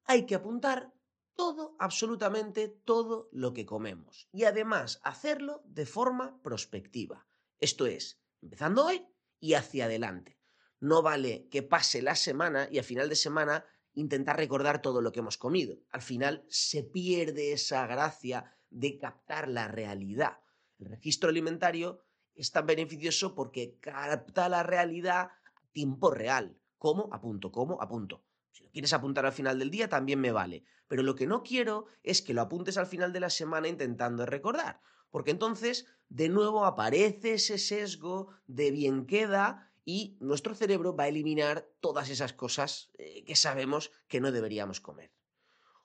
hay 0.06 0.26
que 0.26 0.36
apuntar 0.36 0.93
todo, 1.36 1.76
absolutamente 1.80 2.68
todo 2.68 3.30
lo 3.32 3.54
que 3.54 3.66
comemos. 3.66 4.28
Y 4.32 4.44
además 4.44 5.00
hacerlo 5.04 5.62
de 5.66 5.86
forma 5.86 6.42
prospectiva. 6.42 7.26
Esto 7.60 7.86
es, 7.86 8.22
empezando 8.42 8.86
hoy 8.86 9.06
y 9.40 9.54
hacia 9.54 9.86
adelante. 9.86 10.40
No 10.80 11.02
vale 11.02 11.48
que 11.50 11.64
pase 11.64 12.02
la 12.02 12.16
semana 12.16 12.68
y 12.72 12.80
a 12.80 12.84
final 12.84 13.10
de 13.10 13.16
semana 13.16 13.66
intentar 13.94 14.38
recordar 14.38 14.82
todo 14.82 15.02
lo 15.02 15.12
que 15.12 15.20
hemos 15.20 15.38
comido. 15.38 15.78
Al 15.92 16.02
final 16.02 16.46
se 16.50 16.84
pierde 16.84 17.54
esa 17.54 17.88
gracia 17.88 18.58
de 18.70 18.98
captar 18.98 19.48
la 19.48 19.68
realidad. 19.68 20.40
El 20.80 20.90
registro 20.90 21.30
alimentario 21.30 22.04
es 22.36 22.52
tan 22.52 22.66
beneficioso 22.66 23.36
porque 23.36 23.78
capta 23.80 24.50
la 24.50 24.64
realidad 24.64 25.22
a 25.22 25.68
tiempo 25.72 26.12
real. 26.12 26.58
¿Cómo? 26.78 27.10
Apunto, 27.14 27.52
¿cómo? 27.52 27.82
Apunto. 27.82 28.24
Si 28.54 28.64
lo 28.64 28.70
quieres 28.70 28.94
apuntar 28.94 29.26
al 29.26 29.34
final 29.34 29.58
del 29.58 29.72
día, 29.72 29.90
también 29.90 30.22
me 30.22 30.32
vale. 30.32 30.64
Pero 30.88 31.02
lo 31.02 31.16
que 31.16 31.26
no 31.26 31.42
quiero 31.42 31.88
es 32.04 32.22
que 32.22 32.36
lo 32.36 32.42
apuntes 32.42 32.78
al 32.78 32.86
final 32.86 33.12
de 33.12 33.20
la 33.20 33.32
semana 33.32 33.68
intentando 33.68 34.28
recordar. 34.28 34.80
Porque 35.10 35.32
entonces, 35.32 35.88
de 36.08 36.30
nuevo, 36.30 36.64
aparece 36.64 37.34
ese 37.34 37.58
sesgo 37.58 38.30
de 38.46 38.70
bien 38.70 39.08
queda 39.08 39.72
y 39.86 40.18
nuestro 40.20 40.54
cerebro 40.54 40.96
va 40.96 41.06
a 41.06 41.08
eliminar 41.08 41.68
todas 41.80 42.12
esas 42.12 42.34
cosas 42.34 42.92
eh, 43.00 43.24
que 43.26 43.36
sabemos 43.36 43.92
que 44.08 44.22
no 44.22 44.32
deberíamos 44.32 44.80
comer. 44.80 45.12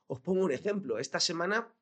Os 0.07 0.21
pongo 0.21 0.45
un 0.45 0.53
ejemplo. 0.53 0.99
Esta 0.99 1.21
semana 1.21 1.75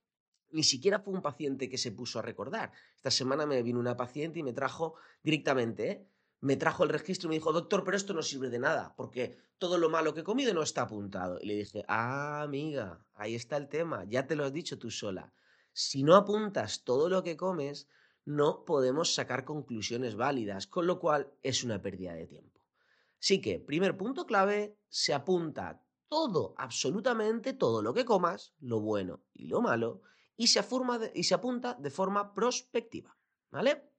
ni 0.50 0.62
siquiera 0.62 1.00
fue 1.00 1.14
un 1.14 1.22
paciente 1.22 1.68
que 1.68 1.78
se 1.78 1.90
puso 1.90 2.20
a 2.20 2.22
recordar. 2.22 2.70
Esta 2.94 3.10
semana 3.10 3.44
me 3.44 3.60
vino 3.64 3.80
una 3.80 3.96
paciente 3.96 4.38
y 4.38 4.44
me 4.44 4.52
trajo 4.52 4.94
directamente, 5.24 5.90
¿eh? 5.90 6.06
Me 6.40 6.56
trajo 6.56 6.84
el 6.84 6.90
registro 6.90 7.28
y 7.28 7.30
me 7.30 7.34
dijo, 7.36 7.52
doctor, 7.52 7.82
pero 7.84 7.96
esto 7.96 8.12
no 8.14 8.22
sirve 8.22 8.50
de 8.50 8.58
nada, 8.58 8.94
porque 8.96 9.36
todo 9.58 9.78
lo 9.78 9.88
malo 9.88 10.14
que 10.14 10.20
he 10.20 10.24
comido 10.24 10.52
no 10.54 10.62
está 10.62 10.82
apuntado. 10.82 11.38
Y 11.40 11.46
le 11.46 11.54
dije, 11.54 11.84
ah, 11.88 12.42
amiga, 12.42 13.04
ahí 13.14 13.34
está 13.34 13.56
el 13.56 13.68
tema, 13.68 14.04
ya 14.04 14.26
te 14.26 14.36
lo 14.36 14.44
has 14.44 14.52
dicho 14.52 14.78
tú 14.78 14.90
sola. 14.90 15.32
Si 15.72 16.02
no 16.02 16.14
apuntas 16.14 16.84
todo 16.84 17.08
lo 17.08 17.22
que 17.22 17.36
comes, 17.36 17.88
no 18.24 18.64
podemos 18.64 19.14
sacar 19.14 19.44
conclusiones 19.44 20.16
válidas, 20.16 20.66
con 20.66 20.86
lo 20.86 20.98
cual 20.98 21.32
es 21.42 21.64
una 21.64 21.80
pérdida 21.80 22.14
de 22.14 22.26
tiempo. 22.26 22.60
Así 23.20 23.40
que, 23.40 23.58
primer 23.58 23.96
punto 23.96 24.26
clave, 24.26 24.78
se 24.88 25.14
apunta 25.14 25.82
todo, 26.08 26.54
absolutamente 26.58 27.52
todo 27.52 27.82
lo 27.82 27.94
que 27.94 28.04
comas, 28.04 28.54
lo 28.60 28.80
bueno 28.80 29.24
y 29.32 29.46
lo 29.46 29.60
malo, 29.60 30.02
y 30.36 30.48
se, 30.48 30.64
y 31.14 31.24
se 31.24 31.34
apunta 31.34 31.74
de 31.74 31.90
forma 31.90 32.34
prospectiva. 32.34 33.16
¿Vale? 33.50 33.90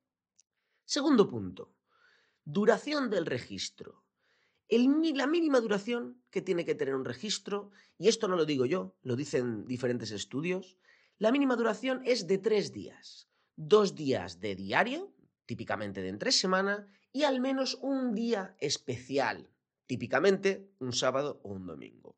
Segundo 0.83 1.27
punto, 1.27 1.76
Duración 2.49 3.09
del 3.09 3.25
registro. 3.25 4.05
la 4.69 5.27
mínima 5.27 5.59
duración 5.59 6.23
que 6.29 6.41
tiene 6.41 6.63
que 6.63 6.75
tener 6.75 6.95
un 6.95 7.03
registro, 7.03 7.71
y 7.97 8.07
esto 8.07 8.29
no 8.29 8.37
lo 8.37 8.45
digo 8.45 8.65
yo, 8.65 8.95
lo 9.01 9.17
dicen 9.17 9.65
diferentes 9.65 10.11
estudios, 10.11 10.77
la 11.17 11.33
mínima 11.33 11.57
duración 11.57 12.01
es 12.05 12.25
de 12.25 12.37
tres 12.37 12.71
días. 12.71 13.27
Dos 13.57 13.95
días 13.95 14.39
de 14.39 14.55
diario, 14.55 15.13
típicamente 15.45 16.01
de 16.01 16.07
entre 16.07 16.31
semana, 16.31 16.87
y 17.11 17.23
al 17.23 17.41
menos 17.41 17.79
un 17.81 18.15
día 18.15 18.55
especial, 18.61 19.51
típicamente 19.85 20.71
un 20.79 20.93
sábado 20.93 21.41
o 21.43 21.49
un 21.49 21.65
domingo. 21.65 22.15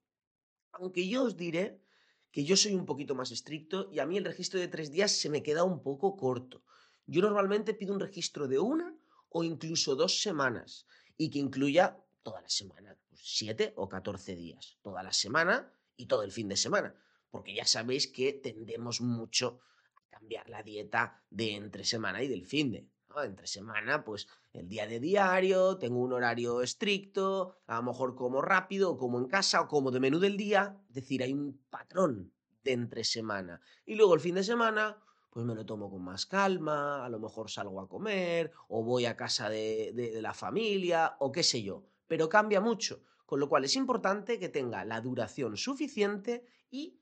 Aunque 0.73 1.07
yo 1.07 1.23
os 1.23 1.37
diré 1.37 1.81
que 2.29 2.43
yo 2.43 2.55
soy 2.55 2.75
un 2.75 2.85
poquito 2.85 3.15
más 3.15 3.31
estricto 3.31 3.89
y 3.91 3.97
a 3.97 4.05
mí 4.05 4.15
el 4.15 4.25
registro 4.25 4.59
de 4.59 4.67
tres 4.67 4.91
días 4.91 5.11
se 5.11 5.31
me 5.31 5.41
queda 5.41 5.63
un 5.63 5.81
poco 5.81 6.15
corto. 6.15 6.63
Yo 7.07 7.23
normalmente 7.23 7.73
pido 7.73 7.95
un 7.95 7.99
registro 7.99 8.47
de 8.47 8.59
una 8.59 8.98
o 9.29 9.43
incluso 9.43 9.95
dos 9.95 10.21
semanas 10.21 10.85
y 11.17 11.29
que 11.29 11.39
incluya 11.39 11.97
toda 12.23 12.41
la 12.41 12.49
semana, 12.49 12.97
pues 13.07 13.21
siete 13.23 13.73
o 13.75 13.87
catorce 13.87 14.35
días, 14.35 14.77
toda 14.81 15.03
la 15.03 15.13
semana 15.13 15.73
y 15.95 16.07
todo 16.07 16.23
el 16.23 16.31
fin 16.31 16.47
de 16.47 16.57
semana, 16.57 16.95
porque 17.29 17.53
ya 17.53 17.65
sabéis 17.65 18.07
que 18.07 18.33
tendemos 18.33 19.01
mucho 19.01 19.61
a 19.95 20.09
cambiar 20.09 20.49
la 20.49 20.63
dieta 20.63 21.23
de 21.29 21.55
entre 21.55 21.83
semana 21.83 22.23
y 22.23 22.27
del 22.27 22.45
fin 22.45 22.71
de. 22.71 22.87
Entre 23.23 23.47
semana, 23.47 24.05
pues 24.05 24.27
el 24.53 24.69
día 24.69 24.85
de 24.85 24.99
diario, 24.99 25.77
tengo 25.77 25.99
un 25.99 26.13
horario 26.13 26.61
estricto, 26.61 27.57
a 27.65 27.77
lo 27.77 27.83
mejor 27.83 28.15
como 28.15 28.41
rápido, 28.41 28.91
o 28.91 28.97
como 28.97 29.17
en 29.17 29.27
casa, 29.27 29.61
o 29.61 29.67
como 29.67 29.91
de 29.91 29.99
menú 29.99 30.19
del 30.19 30.37
día, 30.37 30.79
es 30.87 30.95
decir, 30.95 31.23
hay 31.23 31.33
un 31.33 31.59
patrón 31.69 32.31
de 32.63 32.73
entre 32.73 33.03
semana. 33.03 33.61
Y 33.85 33.95
luego 33.95 34.13
el 34.13 34.19
fin 34.19 34.35
de 34.35 34.43
semana, 34.43 35.01
pues 35.29 35.45
me 35.45 35.55
lo 35.55 35.65
tomo 35.65 35.89
con 35.89 36.03
más 36.03 36.25
calma, 36.25 37.05
a 37.05 37.09
lo 37.09 37.19
mejor 37.19 37.49
salgo 37.49 37.79
a 37.79 37.87
comer, 37.87 38.51
o 38.67 38.83
voy 38.83 39.05
a 39.05 39.15
casa 39.15 39.49
de, 39.49 40.19
la 40.21 40.33
familia, 40.33 41.15
o 41.19 41.31
qué 41.31 41.43
sé 41.43 41.61
yo, 41.61 41.85
pero 42.07 42.29
cambia 42.29 42.61
mucho, 42.61 43.03
con 43.25 43.39
lo 43.39 43.47
cual 43.47 43.65
es 43.65 43.75
importante 43.75 44.39
que 44.39 44.49
tenga 44.49 44.83
la 44.85 45.01
duración 45.01 45.55
suficiente 45.55 46.45
y 46.71 46.99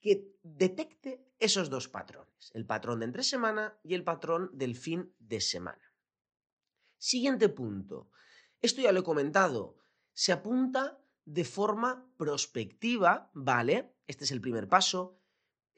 que 0.00 0.36
detecte 0.42 1.26
esos 1.38 1.68
dos 1.68 1.88
patrones, 1.88 2.50
el 2.54 2.64
patrón 2.64 3.00
de 3.00 3.06
entre 3.06 3.22
semana 3.22 3.78
y 3.82 3.94
el 3.94 4.04
patrón 4.04 4.50
del 4.54 4.74
fin 4.74 5.14
de 5.18 5.40
semana. 5.40 5.92
Siguiente 6.96 7.50
punto. 7.50 8.10
Esto 8.62 8.80
ya 8.80 8.92
lo 8.92 9.00
he 9.00 9.04
comentado. 9.04 9.76
Se 10.14 10.32
apunta 10.32 10.98
de 11.26 11.44
forma 11.44 12.10
prospectiva, 12.16 13.30
¿vale? 13.34 13.94
Este 14.06 14.24
es 14.24 14.30
el 14.30 14.40
primer 14.40 14.66
paso, 14.66 15.20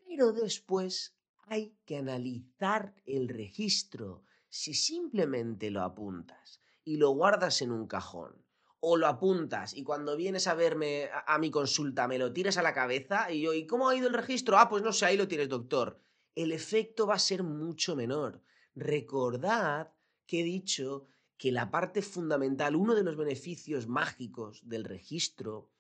pero 0.07 0.33
después 0.33 1.17
hay 1.50 1.76
que 1.85 1.99
analizar 1.99 2.95
el 3.07 3.28
registro. 3.28 4.25
Si 4.49 4.75
simplemente 4.75 5.71
lo 5.71 5.83
apuntas 5.83 6.61
y 6.85 6.97
lo 6.97 7.11
guardas 7.11 7.61
en 7.62 7.73
un 7.73 7.87
cajón, 7.87 8.45
o 8.81 8.97
lo 8.97 9.07
apuntas 9.07 9.75
y 9.75 9.83
cuando 9.83 10.17
vienes 10.17 10.47
a 10.47 10.55
verme 10.55 11.11
a, 11.26 11.38
mi 11.38 11.50
consulta 11.50 12.07
me 12.07 12.19
lo 12.19 12.33
tiras 12.33 12.57
a 12.59 12.62
la 12.62 12.75
cabeza 12.75 13.31
y 13.33 13.40
yo, 13.40 13.52
¿y 13.52 13.67
cómo 13.67 13.88
ha 13.88 13.97
ido 13.97 14.09
el 14.09 14.14
registro? 14.14 14.59
Ah, 14.59 14.69
pues 14.69 14.83
no 14.83 14.93
sé, 14.93 15.07
ahí 15.07 15.17
lo 15.17 15.28
tienes, 15.28 15.49
doctor. 15.49 16.00
El 16.35 16.52
efecto 16.52 17.07
va 17.07 17.14
a 17.14 17.19
ser 17.19 17.43
mucho 17.43 17.97
menor. 17.97 18.43
Recordad 18.75 19.93
que 20.26 20.40
he 20.40 20.45
dicho 20.45 21.07
que 21.37 21.50
la 21.50 21.71
parte 21.71 22.02
fundamental, 22.02 22.76
uno 22.76 22.95
de 22.95 23.02
los 23.02 23.17
beneficios 23.17 23.88
mágicos 23.88 24.61
del 24.69 24.85
registro 24.85 25.73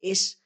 es 0.00 0.44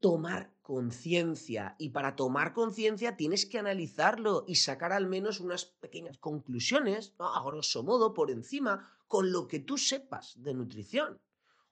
tomar 0.00 0.52
conciencia. 0.68 1.76
Y 1.78 1.88
para 1.88 2.14
tomar 2.14 2.52
conciencia 2.52 3.16
tienes 3.16 3.46
que 3.46 3.58
analizarlo 3.58 4.44
y 4.46 4.56
sacar 4.56 4.92
al 4.92 5.06
menos 5.06 5.40
unas 5.40 5.64
pequeñas 5.64 6.18
conclusiones, 6.18 7.14
a 7.18 7.42
grosso 7.42 7.82
modo, 7.82 8.12
por 8.12 8.30
encima, 8.30 8.86
con 9.06 9.32
lo 9.32 9.48
que 9.48 9.60
tú 9.60 9.78
sepas 9.78 10.34
de 10.36 10.52
nutrición. 10.52 11.22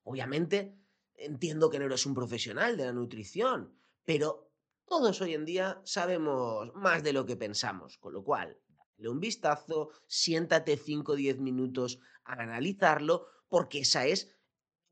Obviamente, 0.03 0.79
entiendo 1.15 1.69
que 1.69 1.79
no 1.79 1.85
eres 1.85 2.07
un 2.07 2.15
profesional 2.15 2.79
de 2.79 2.87
la 2.87 2.95
nutrición, 2.95 3.79
pero 4.03 4.51
todos 4.87 5.21
hoy 5.21 5.35
en 5.35 5.45
día 5.45 5.79
sabemos 5.85 6.75
más 6.75 7.03
de 7.03 7.13
lo 7.13 7.27
que 7.27 7.37
pensamos, 7.37 7.99
con 7.99 8.15
lo 8.15 8.25
cual, 8.25 8.57
dale 8.97 9.11
un 9.11 9.21
vistazo, 9.21 9.91
siéntate 10.07 10.79
5 10.79 11.13
o 11.13 11.17
10 11.17 11.41
minutos 11.41 12.01
a 12.25 12.33
analizarlo, 12.33 13.27
porque 13.51 13.81
esa 13.81 14.07
es 14.07 14.33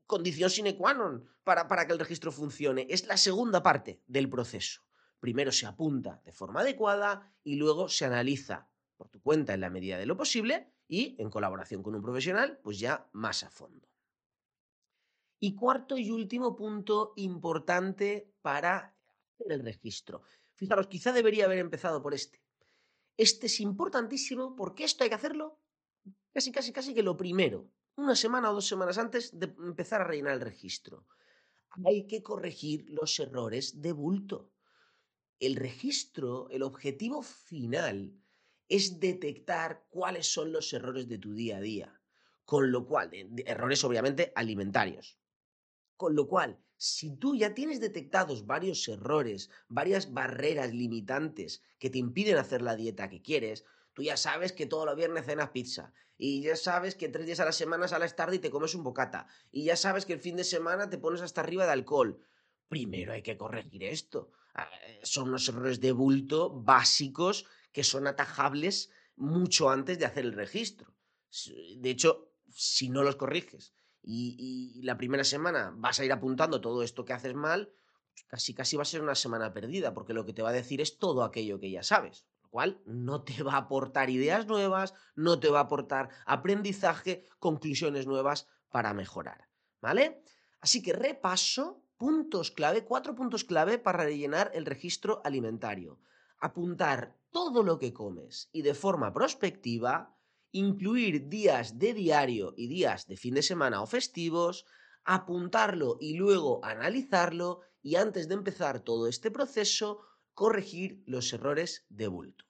condición 0.05 0.51
sine 0.51 0.77
qua 0.77 0.93
non 0.93 1.25
para, 1.45 1.85
que 1.87 1.93
el 1.93 1.99
registro 1.99 2.31
funcione. 2.31 2.87
Es 2.89 3.05
la 3.07 3.15
segunda 3.15 3.63
parte 3.63 4.01
del 4.07 4.29
proceso. 4.29 4.81
Primero 5.19 5.51
se 5.51 5.65
apunta 5.65 6.21
de 6.25 6.33
forma 6.33 6.61
adecuada 6.61 7.33
y 7.43 7.55
luego 7.55 7.87
se 7.87 8.05
analiza 8.05 8.67
por 8.97 9.09
tu 9.09 9.21
cuenta 9.21 9.53
en 9.53 9.61
la 9.61 9.69
medida 9.69 9.97
de 9.97 10.05
lo 10.05 10.17
posible 10.17 10.73
y 10.87 11.15
en 11.19 11.29
colaboración 11.29 11.83
con 11.83 11.95
un 11.95 12.01
profesional, 12.01 12.59
pues 12.63 12.79
ya 12.79 13.07
más 13.13 13.43
a 13.43 13.49
fondo. 13.49 13.87
Y 15.39 15.55
cuarto 15.55 15.97
y 15.97 16.09
último 16.09 16.55
punto 16.55 17.13
importante 17.17 18.33
para 18.41 18.95
hacer 19.33 19.51
el 19.51 19.63
registro. 19.63 20.23
Fijaros, 20.55 20.87
quizá 20.87 21.11
debería 21.11 21.45
haber 21.45 21.59
empezado 21.59 22.01
por 22.01 22.13
este. 22.13 22.41
Este 23.17 23.45
es 23.47 23.59
importantísimo 23.59 24.55
porque 24.55 24.83
esto 24.83 25.03
hay 25.03 25.09
que 25.09 25.15
hacerlo 25.15 25.59
casi, 26.33 26.51
casi, 26.51 26.71
casi 26.71 26.93
que 26.93 27.03
lo 27.03 27.15
primero, 27.15 27.69
una 27.95 28.15
semana 28.15 28.49
o 28.49 28.55
dos 28.55 28.67
semanas 28.67 28.97
antes 28.97 29.37
de 29.37 29.53
empezar 29.59 30.01
a 30.01 30.05
rellenar 30.05 30.33
el 30.33 30.41
registro. 30.41 31.05
Hay 31.83 32.07
que 32.07 32.23
corregir 32.23 32.85
los 32.89 33.19
errores 33.19 33.81
de 33.81 33.91
bulto. 33.91 34.51
El 35.39 35.55
registro, 35.55 36.49
el 36.49 36.63
objetivo 36.63 37.21
final 37.21 38.13
es 38.69 38.99
detectar 38.99 39.85
cuáles 39.89 40.27
son 40.27 40.51
los 40.51 40.71
errores 40.73 41.07
de 41.07 41.17
tu 41.17 41.33
día 41.33 41.57
a 41.57 41.61
día. 41.61 42.01
Con 42.45 42.71
lo 42.71 42.85
cual, 42.87 43.11
errores 43.45 43.83
obviamente 43.83 44.31
alimentarios. 44.35 45.19
Con 45.97 46.15
lo 46.15 46.27
cual, 46.27 46.59
si 46.77 47.15
tú 47.17 47.35
ya 47.35 47.53
tienes 47.53 47.79
detectados 47.79 48.45
varios 48.45 48.87
errores, 48.87 49.49
varias 49.67 50.13
barreras 50.13 50.73
limitantes 50.73 51.63
que 51.79 51.89
te 51.89 51.97
impiden 51.97 52.37
hacer 52.37 52.61
la 52.61 52.75
dieta 52.75 53.09
que 53.09 53.21
quieres, 53.21 53.65
tú 53.95 54.03
ya 54.03 54.17
sabes 54.17 54.51
que 54.51 54.67
todos 54.67 54.85
los 54.85 54.95
viernes 54.95 55.25
cenas 55.25 55.49
pizza, 55.49 55.93
y 56.17 56.43
ya 56.43 56.55
sabes 56.55 56.93
que 56.93 57.09
tres 57.09 57.25
días 57.25 57.39
a 57.39 57.45
la 57.45 57.51
semana 57.51 57.87
sales 57.87 58.15
tarde 58.15 58.35
y 58.35 58.39
te 58.39 58.51
comes 58.51 58.75
un 58.75 58.83
bocata, 58.83 59.27
y 59.51 59.63
ya 59.63 59.75
sabes 59.75 60.05
que 60.05 60.13
el 60.13 60.19
fin 60.19 60.35
de 60.35 60.43
semana 60.43 60.89
te 60.89 60.99
pones 60.99 61.21
hasta 61.21 61.41
arriba 61.41 61.65
de 61.65 61.71
alcohol. 61.71 62.19
Primero 62.67 63.13
hay 63.13 63.23
que 63.23 63.37
corregir 63.37 63.83
esto. 63.83 64.31
Ah, 64.53 64.69
son 65.03 65.29
unos 65.29 65.47
errores 65.49 65.79
de 65.79 65.91
bulto 65.91 66.49
básicos 66.49 67.45
que 67.71 67.83
son 67.83 68.07
atajables 68.07 68.91
mucho 69.15 69.69
antes 69.69 69.97
de 69.97 70.05
hacer 70.05 70.25
el 70.25 70.33
registro. 70.33 70.93
De 71.77 71.89
hecho, 71.89 72.31
si 72.49 72.89
no 72.89 73.03
los 73.03 73.15
corriges 73.15 73.73
y, 74.01 74.81
la 74.83 74.97
primera 74.97 75.23
semana 75.23 75.73
vas 75.75 75.99
a 75.99 76.05
ir 76.05 76.11
apuntando 76.11 76.61
todo 76.61 76.83
esto 76.83 77.05
que 77.05 77.13
haces 77.13 77.33
mal, 77.33 77.73
pues 78.13 78.25
casi 78.27 78.53
casi 78.53 78.75
va 78.77 78.83
a 78.83 78.85
ser 78.85 79.01
una 79.01 79.15
semana 79.15 79.53
perdida, 79.53 79.93
porque 79.93 80.13
lo 80.13 80.25
que 80.25 80.33
te 80.33 80.41
va 80.41 80.49
a 80.49 80.53
decir 80.53 80.79
es 80.79 80.97
todo 80.97 81.23
aquello 81.23 81.59
que 81.59 81.71
ya 81.71 81.83
sabes, 81.83 82.25
no 82.85 83.23
te 83.23 83.43
va 83.43 83.53
a 83.53 83.57
aportar 83.57 84.09
ideas 84.09 84.47
nuevas, 84.47 84.93
no 85.15 85.39
te 85.39 85.49
va 85.49 85.59
a 85.59 85.63
aportar 85.63 86.09
aprendizaje, 86.25 87.23
conclusiones 87.39 88.07
nuevas 88.07 88.47
para 88.69 88.93
mejorar, 88.93 89.49
¿vale? 89.81 90.23
Así 90.59 90.81
que 90.81 90.93
repaso 90.93 91.83
puntos 91.97 92.51
clave, 92.51 92.85
cuatro 92.85 93.15
puntos 93.15 93.43
clave 93.43 93.77
para 93.77 94.03
rellenar 94.03 94.51
el 94.53 94.65
registro 94.65 95.21
alimentario. 95.23 95.99
Apuntar 96.39 97.15
todo 97.31 97.63
lo 97.63 97.77
que 97.77 97.93
comes 97.93 98.49
y 98.51 98.61
de 98.61 98.73
forma 98.73 99.13
prospectiva, 99.13 100.17
incluir 100.51 101.27
días 101.27 101.77
de 101.77 101.93
diario 101.93 102.53
y 102.57 102.67
días 102.67 103.07
de 103.07 103.17
fin 103.17 103.33
de 103.33 103.43
semana 103.43 103.81
o 103.81 103.87
festivos, 103.87 104.65
apuntarlo 105.03 105.97
y 105.99 106.15
luego 106.15 106.63
analizarlo 106.63 107.61
y 107.81 107.95
antes 107.95 108.27
de 108.27 108.33
empezar 108.35 108.79
todo 108.79 109.07
este 109.07 109.29
proceso, 109.29 110.01
corregir 110.33 111.03
los 111.05 111.31
errores 111.33 111.85
de 111.89 112.07
bulto. 112.07 112.44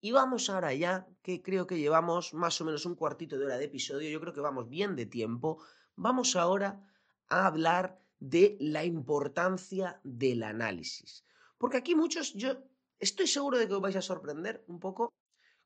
Y 0.00 0.12
vamos 0.12 0.50
ahora 0.50 0.74
ya, 0.74 1.08
que 1.22 1.42
creo 1.42 1.66
que 1.66 1.78
llevamos 1.78 2.34
más 2.34 2.60
o 2.60 2.64
menos 2.64 2.86
un 2.86 2.94
cuartito 2.94 3.38
de 3.38 3.46
hora 3.46 3.58
de 3.58 3.64
episodio, 3.64 4.10
yo 4.10 4.20
creo 4.20 4.34
que 4.34 4.40
vamos 4.40 4.68
bien 4.68 4.94
de 4.94 5.06
tiempo, 5.06 5.62
vamos 5.94 6.36
ahora 6.36 6.84
a 7.28 7.46
hablar 7.46 8.00
de 8.18 8.56
la 8.60 8.84
importancia 8.84 10.00
del 10.04 10.42
análisis. 10.42 11.24
Porque 11.58 11.78
aquí 11.78 11.94
muchos, 11.94 12.34
yo 12.34 12.56
estoy 12.98 13.26
seguro 13.26 13.58
de 13.58 13.66
que 13.66 13.74
os 13.74 13.80
vais 13.80 13.96
a 13.96 14.02
sorprender 14.02 14.64
un 14.68 14.80
poco 14.80 15.12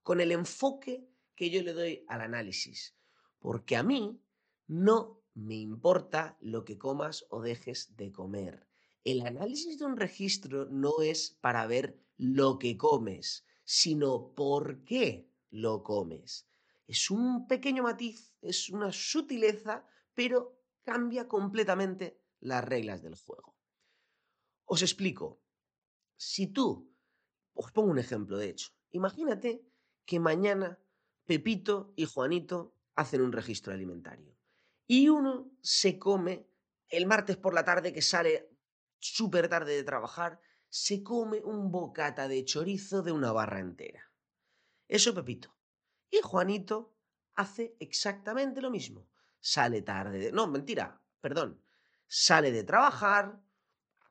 con 0.02 0.20
el 0.20 0.32
enfoque 0.32 1.06
que 1.34 1.50
yo 1.50 1.62
le 1.62 1.72
doy 1.72 2.04
al 2.08 2.20
análisis, 2.20 2.96
porque 3.38 3.76
a 3.76 3.82
mí 3.82 4.20
no 4.66 5.22
me 5.34 5.56
importa 5.56 6.36
lo 6.40 6.64
que 6.64 6.78
comas 6.78 7.26
o 7.30 7.40
dejes 7.40 7.96
de 7.96 8.12
comer. 8.12 8.66
El 9.04 9.26
análisis 9.26 9.78
de 9.78 9.86
un 9.86 9.96
registro 9.96 10.66
no 10.66 11.00
es 11.02 11.38
para 11.40 11.66
ver 11.66 11.98
lo 12.16 12.58
que 12.58 12.76
comes, 12.76 13.46
sino 13.72 14.34
por 14.34 14.82
qué 14.82 15.30
lo 15.50 15.84
comes. 15.84 16.48
Es 16.88 17.08
un 17.08 17.46
pequeño 17.46 17.84
matiz, 17.84 18.34
es 18.42 18.68
una 18.68 18.90
sutileza, 18.90 19.86
pero 20.12 20.60
cambia 20.82 21.28
completamente 21.28 22.20
las 22.40 22.64
reglas 22.64 23.00
del 23.00 23.14
juego. 23.14 23.56
Os 24.64 24.82
explico. 24.82 25.40
Si 26.16 26.48
tú, 26.48 26.92
os 27.54 27.70
pongo 27.70 27.92
un 27.92 28.00
ejemplo 28.00 28.38
de 28.38 28.48
hecho, 28.48 28.70
imagínate 28.90 29.64
que 30.04 30.18
mañana 30.18 30.80
Pepito 31.24 31.92
y 31.94 32.06
Juanito 32.06 32.74
hacen 32.96 33.20
un 33.20 33.30
registro 33.30 33.72
alimentario. 33.72 34.36
Y 34.88 35.10
uno 35.10 35.48
se 35.60 35.96
come 35.96 36.50
el 36.88 37.06
martes 37.06 37.36
por 37.36 37.54
la 37.54 37.64
tarde 37.64 37.92
que 37.92 38.02
sale 38.02 38.50
súper 38.98 39.48
tarde 39.48 39.76
de 39.76 39.84
trabajar, 39.84 40.40
se 40.70 41.02
come 41.02 41.42
un 41.44 41.70
bocata 41.70 42.28
de 42.28 42.44
chorizo 42.44 43.02
de 43.02 43.12
una 43.12 43.32
barra 43.32 43.58
entera. 43.58 44.10
Eso 44.86 45.12
Pepito. 45.12 45.54
Y 46.08 46.20
Juanito 46.22 46.94
hace 47.34 47.76
exactamente 47.80 48.60
lo 48.60 48.70
mismo. 48.70 49.08
Sale 49.40 49.82
tarde 49.82 50.18
de... 50.18 50.32
No, 50.32 50.46
mentira, 50.46 51.02
perdón. 51.20 51.60
Sale 52.06 52.52
de 52.52 52.64
trabajar, 52.64 53.40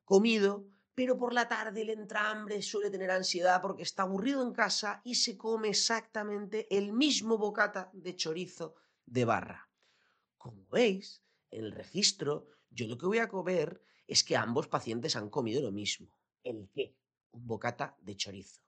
comido, 0.04 0.66
pero 0.94 1.16
por 1.16 1.32
la 1.32 1.48
tarde 1.48 1.84
le 1.84 1.94
entra 1.94 2.30
hambre, 2.30 2.60
suele 2.60 2.90
tener 2.90 3.10
ansiedad 3.10 3.62
porque 3.62 3.82
está 3.82 4.02
aburrido 4.02 4.42
en 4.42 4.52
casa 4.52 5.00
y 5.02 5.14
se 5.14 5.38
come 5.38 5.70
exactamente 5.70 6.66
el 6.76 6.92
mismo 6.92 7.38
bocata 7.38 7.90
de 7.94 8.16
chorizo 8.16 8.74
de 9.06 9.24
barra. 9.24 9.70
Como 10.36 10.66
veis, 10.68 11.22
en 11.50 11.64
el 11.64 11.72
registro, 11.72 12.48
yo 12.70 12.86
lo 12.86 12.98
que 12.98 13.06
voy 13.06 13.18
a 13.18 13.28
comer 13.28 13.82
es 14.06 14.24
que 14.24 14.36
ambos 14.36 14.68
pacientes 14.68 15.16
han 15.16 15.30
comido 15.30 15.62
lo 15.62 15.72
mismo. 15.72 16.08
¿El 16.42 16.68
qué? 16.72 16.96
Un 17.32 17.46
bocata 17.46 17.96
de 18.00 18.16
chorizo. 18.16 18.60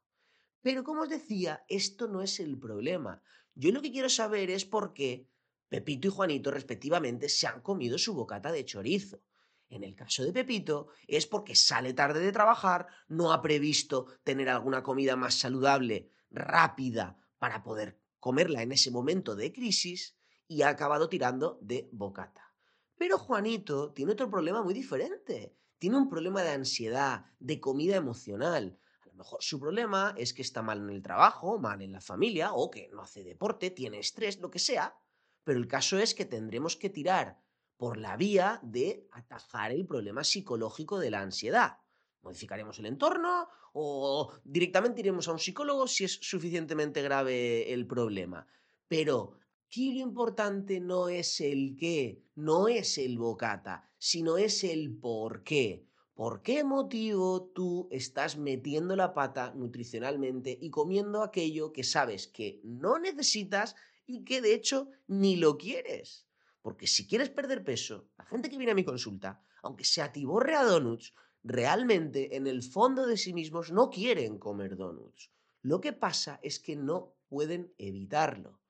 Pero 0.60 0.84
como 0.84 1.02
os 1.02 1.08
decía, 1.08 1.64
esto 1.68 2.06
no 2.06 2.22
es 2.22 2.38
el 2.38 2.58
problema. 2.58 3.22
Yo 3.54 3.72
lo 3.72 3.82
que 3.82 3.90
quiero 3.90 4.08
saber 4.08 4.50
es 4.50 4.64
por 4.64 4.92
qué 4.94 5.26
Pepito 5.68 6.08
y 6.08 6.10
Juanito 6.10 6.50
respectivamente 6.50 7.28
se 7.28 7.46
han 7.46 7.62
comido 7.62 7.98
su 7.98 8.14
bocata 8.14 8.52
de 8.52 8.64
chorizo. 8.64 9.22
En 9.70 9.84
el 9.84 9.94
caso 9.94 10.22
de 10.22 10.32
Pepito 10.32 10.88
es 11.06 11.26
porque 11.26 11.56
sale 11.56 11.94
tarde 11.94 12.20
de 12.20 12.30
trabajar, 12.30 12.86
no 13.08 13.32
ha 13.32 13.40
previsto 13.40 14.06
tener 14.22 14.50
alguna 14.50 14.82
comida 14.82 15.16
más 15.16 15.34
saludable, 15.34 16.10
rápida, 16.30 17.16
para 17.38 17.62
poder 17.62 17.98
comerla 18.20 18.62
en 18.62 18.72
ese 18.72 18.90
momento 18.90 19.34
de 19.34 19.52
crisis 19.52 20.16
y 20.46 20.60
ha 20.62 20.68
acabado 20.68 21.08
tirando 21.08 21.58
de 21.62 21.88
bocata. 21.90 22.54
Pero 22.96 23.18
Juanito 23.18 23.92
tiene 23.92 24.12
otro 24.12 24.30
problema 24.30 24.62
muy 24.62 24.74
diferente. 24.74 25.56
Tiene 25.82 25.96
un 25.96 26.08
problema 26.08 26.44
de 26.44 26.50
ansiedad, 26.50 27.26
de 27.40 27.58
comida 27.58 27.96
emocional. 27.96 28.78
A 29.02 29.06
lo 29.08 29.14
mejor 29.14 29.42
su 29.42 29.58
problema 29.58 30.14
es 30.16 30.32
que 30.32 30.42
está 30.42 30.62
mal 30.62 30.78
en 30.78 30.90
el 30.90 31.02
trabajo, 31.02 31.58
mal 31.58 31.82
en 31.82 31.90
la 31.90 32.00
familia, 32.00 32.52
o 32.52 32.70
que 32.70 32.88
no 32.92 33.02
hace 33.02 33.24
deporte, 33.24 33.70
tiene 33.70 33.98
estrés, 33.98 34.38
lo 34.38 34.48
que 34.48 34.60
sea. 34.60 34.94
Pero 35.42 35.58
el 35.58 35.66
caso 35.66 35.98
es 35.98 36.14
que 36.14 36.24
tendremos 36.24 36.76
que 36.76 36.88
tirar 36.88 37.40
por 37.76 37.96
la 37.96 38.16
vía 38.16 38.60
de 38.62 39.08
atajar 39.10 39.72
el 39.72 39.84
problema 39.84 40.22
psicológico 40.22 41.00
de 41.00 41.10
la 41.10 41.20
ansiedad. 41.20 41.78
Modificaremos 42.20 42.78
el 42.78 42.86
entorno 42.86 43.48
o 43.72 44.32
directamente 44.44 45.00
iremos 45.00 45.26
a 45.26 45.32
un 45.32 45.40
psicólogo 45.40 45.88
si 45.88 46.04
es 46.04 46.12
suficientemente 46.22 47.02
grave 47.02 47.72
el 47.72 47.88
problema. 47.88 48.46
Pero 48.86 49.36
aquí 49.72 49.94
lo 49.94 50.00
importante 50.00 50.80
no 50.80 51.08
es 51.08 51.40
el 51.40 51.76
qué, 51.78 52.22
no 52.34 52.68
es 52.68 52.98
el 52.98 53.16
bocata, 53.16 53.90
sino 53.96 54.36
es 54.36 54.64
el 54.64 54.94
por 54.94 55.44
qué. 55.44 55.88
¿Por 56.12 56.42
qué 56.42 56.62
motivo 56.62 57.50
tú 57.54 57.88
estás 57.90 58.36
metiendo 58.36 58.94
la 58.96 59.14
pata 59.14 59.54
nutricionalmente 59.56 60.58
y 60.60 60.68
comiendo 60.68 61.22
aquello 61.22 61.72
que 61.72 61.84
sabes 61.84 62.28
que 62.28 62.60
no 62.62 62.98
necesitas 62.98 63.74
y 64.04 64.24
que 64.24 64.42
de 64.42 64.52
hecho 64.52 64.90
ni 65.06 65.36
lo 65.36 65.56
quieres? 65.56 66.26
Porque 66.60 66.86
si 66.86 67.06
quieres 67.06 67.30
perder 67.30 67.64
peso, 67.64 68.10
la 68.18 68.26
gente 68.26 68.50
que 68.50 68.58
viene 68.58 68.72
a 68.72 68.74
mi 68.74 68.84
consulta, 68.84 69.42
aunque 69.62 69.84
se 69.84 70.02
atiborre 70.02 70.54
a 70.54 70.64
donuts, 70.64 71.14
realmente 71.42 72.36
en 72.36 72.46
el 72.46 72.62
fondo 72.62 73.06
de 73.06 73.16
sí 73.16 73.32
mismos 73.32 73.72
no 73.72 73.88
quieren 73.88 74.38
comer 74.38 74.76
donuts. 74.76 75.30
Lo 75.62 75.80
que 75.80 75.94
pasa 75.94 76.40
es 76.42 76.60
que 76.60 76.76
no 76.76 77.14
pueden 77.30 77.72
evitarlo. 77.78 78.61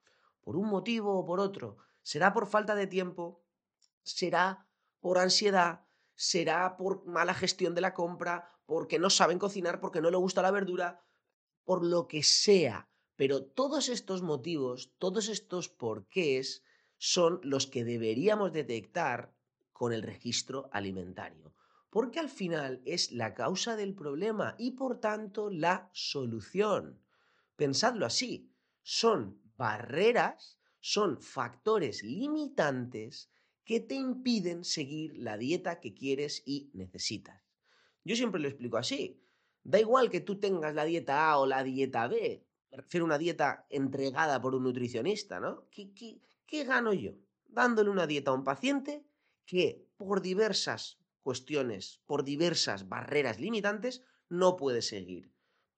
Por 0.43 0.55
un 0.55 0.67
motivo 0.67 1.17
o 1.17 1.25
por 1.25 1.39
otro. 1.39 1.77
Será 2.01 2.33
por 2.33 2.47
falta 2.47 2.75
de 2.75 2.87
tiempo, 2.87 3.43
será 4.03 4.67
por 4.99 5.17
ansiedad, 5.17 5.85
será 6.15 6.77
por 6.77 7.05
mala 7.05 7.33
gestión 7.33 7.73
de 7.75 7.81
la 7.81 7.93
compra, 7.93 8.49
porque 8.65 8.99
no 8.99 9.09
saben 9.09 9.39
cocinar, 9.39 9.79
porque 9.79 10.01
no 10.01 10.11
le 10.11 10.17
gusta 10.17 10.41
la 10.41 10.51
verdura, 10.51 11.01
por 11.63 11.83
lo 11.83 12.07
que 12.07 12.23
sea. 12.23 12.89
Pero 13.15 13.43
todos 13.43 13.89
estos 13.89 14.21
motivos, 14.21 14.93
todos 14.97 15.29
estos 15.29 15.69
porqués, 15.69 16.63
son 16.97 17.39
los 17.43 17.67
que 17.67 17.83
deberíamos 17.83 18.53
detectar 18.53 19.35
con 19.71 19.91
el 19.91 20.03
registro 20.03 20.69
alimentario, 20.71 21.53
porque 21.89 22.19
al 22.19 22.29
final 22.29 22.81
es 22.85 23.11
la 23.11 23.33
causa 23.33 23.75
del 23.75 23.93
problema 23.93 24.55
y 24.57 24.71
por 24.71 24.99
tanto 24.99 25.49
la 25.49 25.89
solución. 25.93 27.01
Pensadlo 27.55 28.05
así, 28.05 28.49
son 28.81 29.42
barreras, 29.57 30.57
son 30.79 31.21
factores 31.21 32.03
limitantes 32.03 33.29
que 33.63 33.79
te 33.79 33.95
impiden 33.95 34.63
seguir 34.63 35.17
la 35.17 35.37
dieta 35.37 35.79
que 35.79 35.93
quieres 35.93 36.43
y 36.45 36.69
necesitas. 36.73 37.41
Yo 38.03 38.15
siempre 38.15 38.41
lo 38.41 38.49
explico 38.49 38.77
así. 38.77 39.21
Da 39.63 39.79
igual 39.79 40.09
que 40.09 40.19
tú 40.19 40.39
tengas 40.39 40.75
la 40.75 40.83
dieta 40.83 41.31
A 41.31 41.37
o 41.37 41.45
la 41.45 41.63
dieta 41.63 42.07
B, 42.07 42.45
me 42.69 42.77
refiero 42.77 43.05
a 43.05 43.07
una 43.07 43.17
dieta 43.17 43.65
entregada 43.69 44.41
por 44.41 44.55
un 44.55 44.63
nutricionista, 44.63 45.39
¿no? 45.39 45.69
¿Qué, 45.69 45.93
qué 46.45 46.63
gano 46.63 46.91
yo? 46.91 47.13
Dándole 47.45 47.89
una 47.89 48.07
dieta 48.07 48.31
a 48.31 48.33
un 48.33 48.43
paciente 48.43 49.05
que 49.45 49.87
por 49.95 50.21
diversas 50.21 50.99
cuestiones, 51.21 52.01
por 52.05 52.23
diversas 52.23 52.89
barreras 52.89 53.39
limitantes, 53.39 54.03
no 54.27 54.57
puede 54.57 54.81
seguir. 54.81 55.32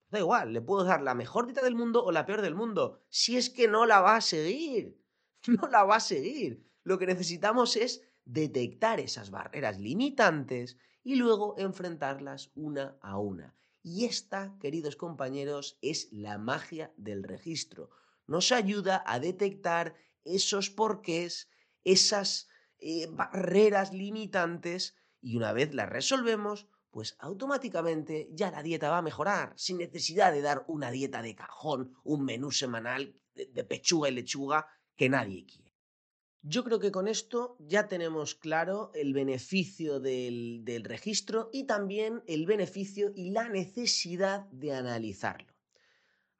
Da 0.08 0.18
igual, 0.20 0.52
le 0.52 0.60
puedo 0.60 0.84
dar 0.84 1.02
la 1.02 1.14
mejor 1.14 1.46
dieta 1.46 1.62
del 1.62 1.74
mundo 1.74 2.04
o 2.04 2.12
la 2.12 2.26
peor 2.26 2.42
del 2.42 2.54
mundo, 2.54 3.02
si 3.08 3.36
es 3.36 3.50
que 3.50 3.66
no 3.68 3.86
la 3.86 4.00
va 4.00 4.16
a 4.16 4.20
seguir. 4.20 5.00
No 5.48 5.68
la 5.68 5.84
va 5.84 5.96
a 5.96 6.00
seguir. 6.00 6.66
Lo 6.82 6.98
que 6.98 7.06
necesitamos 7.06 7.76
es 7.76 8.02
detectar 8.24 8.98
esas 8.98 9.30
barreras 9.30 9.78
limitantes 9.78 10.76
y 11.04 11.14
luego 11.14 11.54
enfrentarlas 11.56 12.50
una 12.56 12.98
a 13.00 13.18
una. 13.18 13.54
Y 13.80 14.06
esta, 14.06 14.58
queridos 14.58 14.96
compañeros, 14.96 15.78
es 15.82 16.08
la 16.10 16.36
magia 16.38 16.92
del 16.96 17.22
registro. 17.22 17.90
Nos 18.26 18.50
ayuda 18.50 19.04
a 19.06 19.20
detectar 19.20 19.94
esos 20.24 20.70
porqués, 20.70 21.48
esas 21.84 22.48
eh, 22.78 23.06
barreras 23.08 23.92
limitantes 23.92 24.96
y 25.20 25.36
una 25.36 25.52
vez 25.52 25.74
las 25.74 25.88
resolvemos, 25.88 26.66
pues 26.96 27.14
automáticamente 27.18 28.30
ya 28.32 28.50
la 28.50 28.62
dieta 28.62 28.88
va 28.88 28.96
a 28.96 29.02
mejorar, 29.02 29.52
sin 29.54 29.76
necesidad 29.76 30.32
de 30.32 30.40
dar 30.40 30.64
una 30.66 30.90
dieta 30.90 31.20
de 31.20 31.34
cajón, 31.34 31.94
un 32.04 32.24
menú 32.24 32.50
semanal 32.50 33.14
de 33.34 33.64
pechuga 33.64 34.08
y 34.08 34.12
lechuga 34.12 34.66
que 34.96 35.10
nadie 35.10 35.44
quiere. 35.44 35.74
Yo 36.40 36.64
creo 36.64 36.78
que 36.80 36.92
con 36.92 37.06
esto 37.06 37.58
ya 37.60 37.86
tenemos 37.86 38.34
claro 38.34 38.92
el 38.94 39.12
beneficio 39.12 40.00
del, 40.00 40.64
del, 40.64 40.84
registro 40.84 41.50
y 41.52 41.64
también 41.64 42.22
el 42.26 42.46
beneficio 42.46 43.12
y 43.14 43.28
la 43.28 43.50
necesidad 43.50 44.46
de 44.46 44.72
analizarlo. 44.72 45.52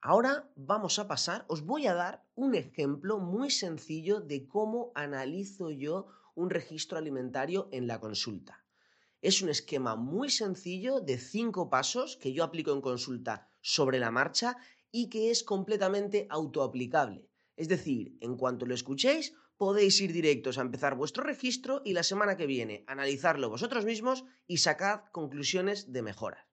Ahora 0.00 0.50
vamos 0.56 0.98
a 0.98 1.06
pasar, 1.06 1.44
os 1.48 1.66
voy 1.66 1.86
a 1.86 1.92
dar 1.92 2.24
un 2.34 2.54
ejemplo 2.54 3.18
muy 3.18 3.50
sencillo 3.50 4.20
de 4.20 4.48
cómo 4.48 4.90
analizo 4.94 5.70
yo 5.70 6.06
un 6.34 6.48
registro 6.48 6.96
alimentario 6.96 7.68
en 7.72 7.86
la 7.86 8.00
consulta. 8.00 8.65
Es 9.26 9.42
un 9.42 9.48
esquema 9.48 9.96
muy 9.96 10.30
sencillo 10.30 11.00
de 11.00 11.18
cinco 11.18 11.68
pasos 11.68 12.16
que 12.16 12.32
yo 12.32 12.44
aplico 12.44 12.72
en 12.72 12.80
consulta 12.80 13.50
sobre 13.60 13.98
la 13.98 14.12
marcha 14.12 14.56
y 14.92 15.08
que 15.08 15.32
es 15.32 15.42
completamente 15.42 16.28
autoaplicable. 16.30 17.28
Es 17.56 17.66
decir, 17.66 18.16
en 18.20 18.36
cuanto 18.36 18.66
lo 18.66 18.74
escuchéis, 18.74 19.34
podéis 19.56 20.00
ir 20.00 20.12
directos 20.12 20.58
a 20.58 20.60
empezar 20.60 20.94
vuestro 20.94 21.24
registro 21.24 21.82
y 21.84 21.92
la 21.92 22.04
semana 22.04 22.36
que 22.36 22.46
viene 22.46 22.84
analizarlo 22.86 23.50
vosotros 23.50 23.84
mismos 23.84 24.24
y 24.46 24.58
sacad 24.58 25.00
conclusiones 25.10 25.92
de 25.92 26.02
mejora. 26.02 26.48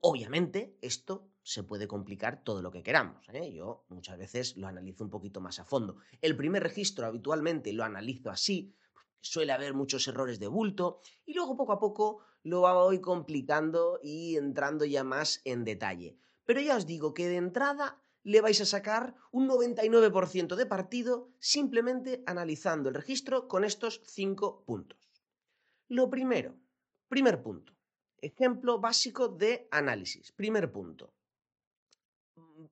Obviamente, 0.00 0.76
esto 0.82 1.30
se 1.42 1.62
puede 1.62 1.88
complicar 1.88 2.44
todo 2.44 2.60
lo 2.60 2.70
que 2.70 2.82
queramos. 2.82 3.26
¿eh? 3.30 3.54
Yo 3.54 3.86
muchas 3.88 4.18
veces 4.18 4.58
lo 4.58 4.66
analizo 4.66 5.02
un 5.02 5.08
poquito 5.08 5.40
más 5.40 5.58
a 5.60 5.64
fondo. 5.64 5.96
El 6.20 6.36
primer 6.36 6.62
registro 6.62 7.06
habitualmente 7.06 7.72
lo 7.72 7.84
analizo 7.84 8.28
así, 8.28 8.74
suele 9.22 9.52
haber 9.52 9.72
muchos 9.72 10.06
errores 10.08 10.38
de 10.38 10.48
bulto 10.48 11.00
y 11.24 11.32
luego 11.32 11.56
poco 11.56 11.72
a 11.72 11.78
poco 11.78 12.20
lo 12.42 12.60
voy 12.60 13.00
complicando 13.00 13.98
y 14.02 14.36
entrando 14.36 14.84
ya 14.84 15.04
más 15.04 15.40
en 15.44 15.64
detalle. 15.64 16.18
Pero 16.44 16.60
ya 16.60 16.76
os 16.76 16.86
digo 16.86 17.14
que 17.14 17.28
de 17.28 17.36
entrada 17.36 18.02
le 18.24 18.40
vais 18.40 18.60
a 18.60 18.66
sacar 18.66 19.14
un 19.30 19.48
99% 19.48 20.54
de 20.54 20.66
partido 20.66 21.30
simplemente 21.38 22.22
analizando 22.26 22.88
el 22.88 22.94
registro 22.94 23.48
con 23.48 23.64
estos 23.64 24.02
cinco 24.04 24.64
puntos. 24.64 24.98
Lo 25.88 26.10
primero, 26.10 26.56
primer 27.08 27.42
punto, 27.42 27.74
ejemplo 28.18 28.80
básico 28.80 29.28
de 29.28 29.68
análisis. 29.70 30.32
Primer 30.32 30.70
punto, 30.70 31.14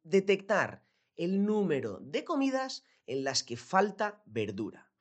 detectar 0.02 0.84
el 1.16 1.44
número 1.44 1.98
de 2.00 2.24
comidas 2.24 2.84
en 3.06 3.24
las 3.24 3.42
que 3.42 3.56
falta 3.56 4.22
verdura. 4.24 4.92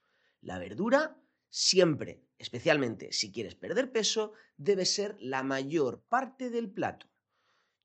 La 0.42 0.58
verdura 0.58 1.22
siempre, 1.50 2.24
especialmente 2.38 3.12
si 3.12 3.32
quieres 3.32 3.56
perder 3.56 3.92
peso, 3.92 4.34
debe 4.58 4.86
ser 4.86 5.18
la 5.20 5.44
mayor 5.44 6.02
parte 6.08 6.50
del 6.50 6.70
plato. 6.70 7.08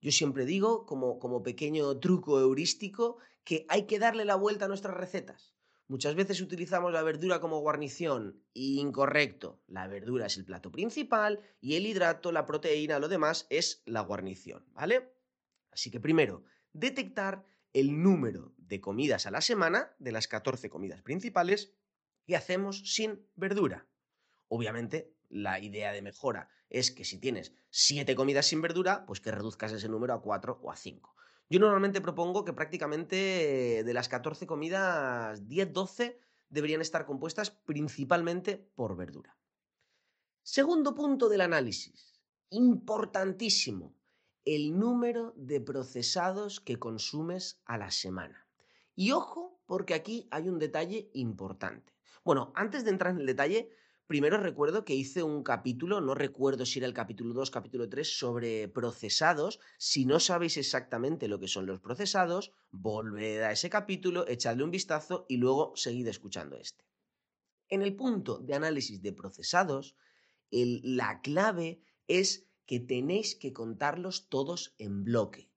Yo 0.00 0.12
siempre 0.12 0.44
digo, 0.44 0.84
como, 0.84 1.42
pequeño 1.42 1.98
truco 1.98 2.38
heurístico, 2.38 3.16
que 3.42 3.64
hay 3.68 3.86
que 3.86 3.98
darle 3.98 4.24
la 4.24 4.36
vuelta 4.36 4.66
a 4.66 4.68
nuestras 4.68 4.96
recetas. 4.96 5.54
Muchas 5.86 6.14
veces 6.14 6.40
utilizamos 6.40 6.92
la 6.92 7.02
verdura 7.02 7.40
como 7.40 7.60
guarnición. 7.60 8.42
Incorrecto. 8.52 9.62
La 9.66 9.86
verdura 9.86 10.26
es 10.26 10.36
el 10.36 10.44
plato 10.44 10.70
principal 10.70 11.40
y 11.60 11.76
el 11.76 11.86
hidrato, 11.86 12.32
la 12.32 12.46
proteína, 12.46 12.98
lo 12.98 13.08
demás 13.08 13.46
es 13.50 13.82
la 13.86 14.00
guarnición, 14.00 14.64
¿vale? 14.72 15.10
Así 15.70 15.90
que 15.90 16.00
primero, 16.00 16.44
detectar 16.72 17.44
el 17.72 18.02
número 18.02 18.54
de 18.56 18.80
comidas 18.80 19.26
a 19.26 19.30
la 19.30 19.40
semana, 19.40 19.94
de 19.98 20.12
las 20.12 20.28
14 20.28 20.70
comidas 20.70 21.02
principales, 21.02 21.72
que 22.26 22.36
hacemos 22.36 22.94
sin 22.94 23.26
verdura. 23.34 23.86
Obviamente, 24.48 25.14
la 25.28 25.60
idea 25.60 25.92
de 25.92 26.02
mejora 26.02 26.48
es 26.68 26.90
que 26.90 27.04
si 27.04 27.18
tienes 27.18 27.52
7 27.70 28.14
comidas 28.14 28.46
sin 28.46 28.62
verdura, 28.62 29.04
pues 29.06 29.20
que 29.20 29.30
reduzcas 29.30 29.72
ese 29.72 29.88
número 29.88 30.14
a 30.14 30.22
4 30.22 30.60
o 30.62 30.70
a 30.70 30.76
5. 30.76 31.14
Yo 31.50 31.60
normalmente 31.60 32.00
propongo 32.00 32.44
que 32.44 32.52
prácticamente 32.52 33.84
de 33.84 33.94
las 33.94 34.08
14 34.08 34.46
comidas, 34.46 35.46
10, 35.46 35.72
12 35.72 36.18
deberían 36.48 36.80
estar 36.80 37.04
compuestas 37.04 37.50
principalmente 37.50 38.56
por 38.74 38.96
verdura. 38.96 39.36
Segundo 40.42 40.94
punto 40.94 41.28
del 41.28 41.40
análisis, 41.40 42.20
importantísimo, 42.50 43.94
el 44.44 44.78
número 44.78 45.32
de 45.36 45.60
procesados 45.60 46.60
que 46.60 46.78
consumes 46.78 47.60
a 47.64 47.78
la 47.78 47.90
semana. 47.90 48.46
Y 48.94 49.12
ojo, 49.12 49.58
porque 49.66 49.94
aquí 49.94 50.28
hay 50.30 50.48
un 50.48 50.58
detalle 50.58 51.10
importante. 51.14 51.93
Bueno, 52.24 52.52
antes 52.54 52.84
de 52.84 52.90
entrar 52.90 53.12
en 53.12 53.20
el 53.20 53.26
detalle, 53.26 53.68
primero 54.06 54.38
recuerdo 54.38 54.86
que 54.86 54.94
hice 54.94 55.22
un 55.22 55.42
capítulo, 55.42 56.00
no 56.00 56.14
recuerdo 56.14 56.64
si 56.64 56.78
era 56.78 56.88
el 56.88 56.94
capítulo 56.94 57.34
2, 57.34 57.50
capítulo 57.50 57.86
3, 57.86 58.18
sobre 58.18 58.66
procesados. 58.68 59.60
Si 59.76 60.06
no 60.06 60.18
sabéis 60.18 60.56
exactamente 60.56 61.28
lo 61.28 61.38
que 61.38 61.48
son 61.48 61.66
los 61.66 61.80
procesados, 61.80 62.52
volved 62.70 63.42
a 63.42 63.52
ese 63.52 63.68
capítulo, 63.68 64.26
echadle 64.26 64.64
un 64.64 64.70
vistazo 64.70 65.26
y 65.28 65.36
luego 65.36 65.76
seguid 65.76 66.08
escuchando 66.08 66.56
este. 66.56 66.86
En 67.68 67.82
el 67.82 67.94
punto 67.94 68.38
de 68.38 68.54
análisis 68.54 69.02
de 69.02 69.12
procesados, 69.12 69.94
la 70.50 71.20
clave 71.20 71.82
es 72.08 72.46
que 72.64 72.80
tenéis 72.80 73.36
que 73.36 73.52
contarlos 73.52 74.30
todos 74.30 74.74
en 74.78 75.04
bloque. 75.04 75.50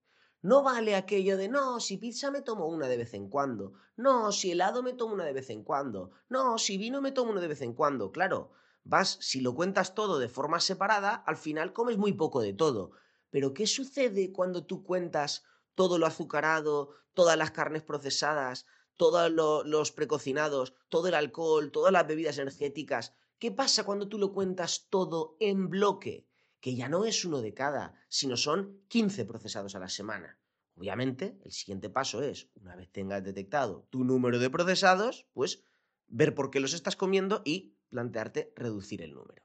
No 0.48 0.62
vale 0.62 0.92
aquello 0.96 1.36
de 1.36 1.46
no, 1.46 1.78
si 1.78 1.98
pizza 1.98 2.30
me 2.30 2.40
tomo 2.40 2.68
una 2.68 2.88
de 2.88 2.96
vez 2.96 3.12
en 3.12 3.28
cuando, 3.28 3.74
no, 3.96 4.32
si 4.32 4.52
helado 4.52 4.82
me 4.82 4.94
tomo 4.94 5.12
una 5.12 5.26
de 5.26 5.34
vez 5.34 5.50
en 5.50 5.62
cuando, 5.62 6.12
no, 6.30 6.56
si 6.56 6.78
vino 6.78 7.02
me 7.02 7.12
tomo 7.12 7.32
una 7.32 7.42
de 7.42 7.48
vez 7.48 7.60
en 7.60 7.74
cuando. 7.74 8.12
Claro, 8.12 8.52
vas, 8.82 9.18
si 9.20 9.42
lo 9.42 9.54
cuentas 9.54 9.94
todo 9.94 10.18
de 10.18 10.30
forma 10.30 10.58
separada, 10.60 11.14
al 11.14 11.36
final 11.36 11.74
comes 11.74 11.98
muy 11.98 12.14
poco 12.14 12.40
de 12.40 12.54
todo. 12.54 12.92
Pero 13.28 13.52
¿qué 13.52 13.66
sucede 13.66 14.32
cuando 14.32 14.64
tú 14.64 14.84
cuentas 14.84 15.44
todo 15.74 15.98
lo 15.98 16.06
azucarado, 16.06 16.94
todas 17.12 17.36
las 17.36 17.50
carnes 17.50 17.82
procesadas, 17.82 18.64
todos 18.96 19.30
los 19.30 19.92
precocinados, 19.92 20.72
todo 20.88 21.08
el 21.08 21.14
alcohol, 21.14 21.70
todas 21.70 21.92
las 21.92 22.06
bebidas 22.06 22.38
energéticas? 22.38 23.12
¿Qué 23.38 23.52
pasa 23.52 23.84
cuando 23.84 24.08
tú 24.08 24.16
lo 24.16 24.32
cuentas 24.32 24.86
todo 24.88 25.36
en 25.40 25.68
bloque? 25.68 26.27
Que 26.60 26.74
ya 26.74 26.88
no 26.88 27.04
es 27.04 27.24
uno 27.24 27.40
de 27.40 27.54
cada, 27.54 27.94
sino 28.08 28.36
son 28.36 28.80
15 28.88 29.24
procesados 29.24 29.74
a 29.74 29.78
la 29.78 29.88
semana. 29.88 30.38
Obviamente, 30.74 31.38
el 31.44 31.52
siguiente 31.52 31.90
paso 31.90 32.22
es, 32.22 32.48
una 32.54 32.76
vez 32.76 32.90
tengas 32.90 33.24
detectado 33.24 33.86
tu 33.90 34.04
número 34.04 34.38
de 34.38 34.50
procesados, 34.50 35.26
pues 35.32 35.64
ver 36.06 36.34
por 36.34 36.50
qué 36.50 36.60
los 36.60 36.72
estás 36.72 36.96
comiendo 36.96 37.42
y 37.44 37.74
plantearte 37.90 38.52
reducir 38.54 39.02
el 39.02 39.14
número. 39.14 39.42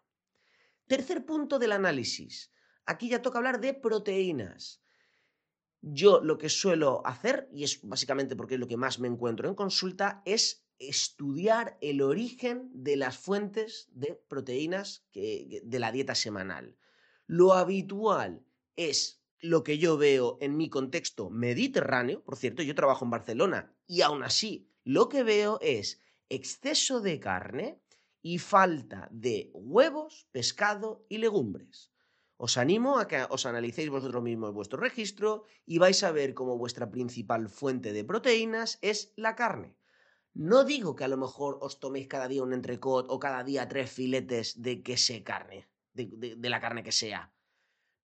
Tercer 0.88 1.26
punto 1.26 1.60
del 1.60 1.72
análisis. 1.72 2.52
Aquí 2.86 3.10
ya 3.10 3.22
toca 3.22 3.38
hablar 3.38 3.62
de 3.62 3.74
proteínas. 3.74 4.82
Yo 5.82 6.22
lo 6.22 6.38
que 6.38 6.50
suelo 6.50 7.06
hacer, 7.06 7.50
y 7.52 7.64
es 7.64 7.82
básicamente 7.82 8.36
porque 8.36 8.56
es 8.56 8.60
lo 8.60 8.68
que 8.68 8.78
más 8.78 9.00
me 9.00 9.08
encuentro 9.08 9.50
en 9.50 9.56
consulta, 9.56 10.22
es 10.26 10.66
estudiar 10.80 11.78
el 11.82 12.02
origen 12.02 12.70
de 12.74 12.96
las 12.96 13.18
fuentes 13.18 13.90
de 13.92 14.22
proteínas 14.28 15.06
de 15.14 15.80
la 15.80 15.92
dieta 15.92 16.16
semanal. 16.16 16.78
Lo 17.28 17.54
habitual 17.54 18.46
es 18.76 19.24
lo 19.40 19.64
que 19.64 19.78
yo 19.78 19.98
veo 19.98 20.38
en 20.42 20.58
mi 20.58 20.70
contexto 20.70 21.30
mediterráneo, 21.30 22.24
por 22.24 22.38
cierto, 22.38 22.64
yo 22.64 22.76
trabajo 22.76 23.06
en 23.06 23.12
Barcelona 23.12 23.76
y 23.88 24.02
aún 24.02 24.24
así 24.24 24.70
lo 24.84 25.10
que 25.10 25.24
veo 25.24 25.60
es 25.62 26.02
exceso 26.30 27.02
de 27.02 27.20
carne 27.20 27.82
y 28.22 28.40
falta 28.40 29.10
de 29.12 29.52
huevos, 29.54 30.28
pescado 30.32 31.06
y 31.10 31.18
legumbres. 31.18 31.92
Os 32.38 32.58
animo 32.58 32.98
a 32.98 33.08
que 33.08 33.26
os 33.30 33.46
analicéis 33.46 33.90
vosotros 33.90 34.24
mismos 34.24 34.54
vuestro 34.54 34.80
registro 34.80 35.44
y 35.66 35.78
vais 35.78 36.04
a 36.04 36.12
ver 36.12 36.34
cómo 36.34 36.58
vuestra 36.58 36.90
principal 36.90 37.48
fuente 37.50 37.94
de 37.94 38.04
proteínas 38.04 38.80
es 38.82 39.14
la 39.16 39.36
carne. 39.36 39.76
No 40.34 40.64
digo 40.64 40.96
que 40.96 41.04
a 41.04 41.08
lo 41.08 41.18
mejor 41.18 41.60
os 41.62 41.80
toméis 41.80 42.08
cada 42.08 42.28
día 42.28 42.44
un 42.44 42.54
entrecot 42.54 43.06
o 43.10 43.20
cada 43.20 43.44
día 43.44 43.68
tres 43.68 43.92
filetes 43.92 44.62
de 44.62 44.82
que 44.82 44.98
se 44.98 45.24
carne, 45.24 45.68
de, 45.94 46.50
la 46.50 46.60
carne 46.60 46.84
que 46.84 46.92
sea. 46.92 47.34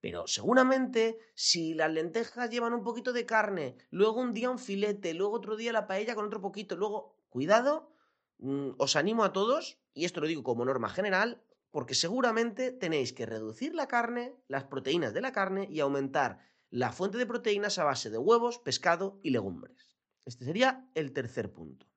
Pero 0.02 0.28
seguramente 0.28 1.20
si 1.36 1.74
las 1.74 1.92
lentejas 1.92 2.50
llevan 2.50 2.74
un 2.74 2.84
poquito 2.84 3.12
de 3.12 3.26
carne, 3.26 3.76
luego 3.90 4.22
un 4.22 4.34
día 4.34 4.50
un 4.50 4.60
filete, 4.60 5.14
luego 5.14 5.34
otro 5.34 5.58
día 5.58 5.74
la 5.74 5.88
paella 5.88 6.16
con 6.16 6.26
otro 6.26 6.42
poquito, 6.42 6.78
luego, 6.78 7.18
cuidado, 7.30 7.92
mm, 8.38 8.72
os 8.78 8.96
animo 8.96 9.24
a 9.24 9.34
todos, 9.34 9.80
y 9.94 10.06
esto 10.06 10.22
lo 10.22 10.28
digo 10.28 10.44
como 10.44 10.64
norma 10.64 10.90
general, 10.90 11.44
porque 11.72 11.96
seguramente 11.96 12.72
tenéis 12.72 13.14
que 13.14 13.26
reducir 13.26 13.76
la 13.76 13.88
carne, 13.88 14.36
las 14.48 14.64
proteínas 14.64 15.14
de 15.14 15.22
la 15.22 15.32
carne 15.32 15.68
y 15.70 15.82
aumentar 15.82 16.40
la 16.70 16.92
fuente 16.92 17.18
de 17.18 17.26
proteínas 17.26 17.78
a 17.78 17.84
base 17.84 18.10
de 18.10 18.18
huevos, 18.18 18.60
pescado 18.60 19.20
y 19.24 19.32
legumbres. 19.32 19.98
Este 20.26 20.46
sería 20.46 20.88
el 20.94 21.14
tercer 21.14 21.52
punto. 21.52 21.88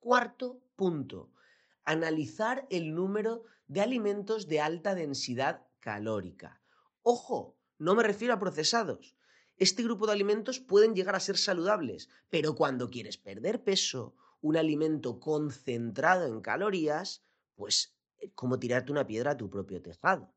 Cuarto 0.00 0.60
punto, 0.76 1.32
analizar 1.84 2.66
el 2.70 2.94
número 2.94 3.44
de 3.66 3.80
alimentos 3.80 4.46
de 4.46 4.60
alta 4.60 4.94
densidad 4.94 5.66
calórica. 5.80 6.60
Ojo, 7.02 7.56
no 7.78 7.94
me 7.94 8.02
refiero 8.02 8.34
a 8.34 8.38
procesados. 8.38 9.16
Este 9.56 9.82
grupo 9.82 10.06
de 10.06 10.12
alimentos 10.12 10.58
pueden 10.58 10.94
llegar 10.94 11.14
a 11.14 11.20
ser 11.20 11.38
saludables, 11.38 12.08
pero 12.28 12.54
cuando 12.54 12.90
quieres 12.90 13.18
perder 13.18 13.62
peso, 13.62 14.14
un 14.40 14.56
alimento 14.56 15.20
concentrado 15.20 16.26
en 16.26 16.40
calorías, 16.40 17.24
pues 17.54 17.96
eh, 18.18 18.30
como 18.34 18.58
tirarte 18.58 18.92
una 18.92 19.06
piedra 19.06 19.32
a 19.32 19.36
tu 19.36 19.48
propio 19.48 19.80
tejado. 19.80 20.34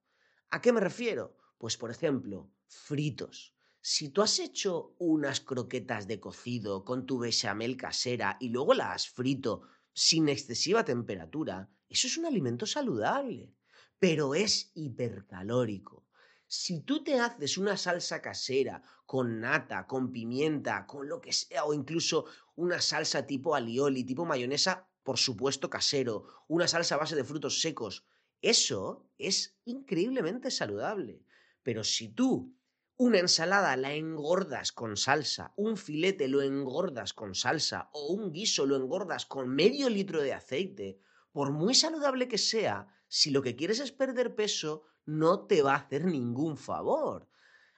¿A 0.50 0.62
qué 0.62 0.72
me 0.72 0.80
refiero? 0.80 1.36
Pues 1.58 1.78
por 1.78 1.92
ejemplo, 1.92 2.50
fritos. 2.68 3.54
Si 3.82 4.10
tú 4.10 4.22
has 4.22 4.40
hecho 4.40 4.94
unas 4.98 5.40
croquetas 5.40 6.08
de 6.08 6.20
cocido 6.20 6.84
con 6.84 7.06
tu 7.06 7.20
bechamel 7.20 7.78
casera 7.78 8.38
y 8.40 8.50
luego 8.50 8.74
las 8.74 8.96
has 8.96 9.10
frito 9.10 9.64
sin 9.98 10.30
excesiva 10.30 10.86
temperatura, 10.86 11.72
eso 11.90 12.06
es 12.06 12.18
un 12.20 12.28
alimento 12.28 12.68
saludable, 12.68 13.56
pero 13.98 14.36
es 14.36 14.70
hipercalórico. 14.76 16.06
Si 16.46 16.82
tú 16.82 17.04
te 17.04 17.20
haces 17.20 17.58
una 17.58 17.76
salsa 17.78 18.22
casera 18.22 18.84
con 19.08 19.40
nata, 19.40 19.88
con 19.88 20.12
pimienta, 20.12 20.86
con 20.86 21.10
lo 21.10 21.20
que 21.20 21.34
sea, 21.34 21.66
o 21.66 21.74
incluso 21.74 22.26
una 22.56 22.80
salsa 22.80 23.26
tipo 23.26 23.56
alioli, 23.56 24.04
tipo 24.04 24.24
mayonesa, 24.24 24.88
por 25.02 25.18
supuesto 25.18 25.68
casero, 25.68 26.28
una 26.48 26.68
salsa 26.68 26.94
a 26.94 27.00
base 27.00 27.16
de 27.16 27.24
frutos 27.24 27.60
secos, 27.60 28.06
eso 28.40 29.10
es 29.18 29.58
increíblemente 29.66 30.52
saludable. 30.52 31.24
Pero 31.64 31.84
si 31.84 32.10
tú 32.10 32.56
una 33.00 33.20
ensalada 33.20 33.78
la 33.78 33.94
engordas 33.94 34.72
con 34.72 34.98
salsa, 34.98 35.54
un 35.56 35.78
filete 35.78 36.28
lo 36.28 36.42
engordas 36.42 37.14
con 37.14 37.36
salsa 37.36 37.90
o 37.94 38.08
un 38.12 38.32
guiso 38.32 38.66
lo 38.66 38.76
engordas 38.76 39.28
con 39.28 39.50
medio 39.50 39.88
litro 39.88 40.24
de 40.24 40.34
aceite, 40.34 41.00
por 41.32 41.52
muy 41.52 41.76
saludable 41.76 42.28
que 42.28 42.40
sea, 42.40 42.88
si 43.08 43.30
lo 43.30 43.44
que 43.44 43.56
quieres 43.56 43.80
es 43.80 43.92
perder 43.92 44.34
peso, 44.34 44.86
no 45.06 45.46
te 45.46 45.62
va 45.62 45.74
a 45.74 45.78
hacer 45.78 46.06
ningún 46.06 46.58
favor. 46.58 47.30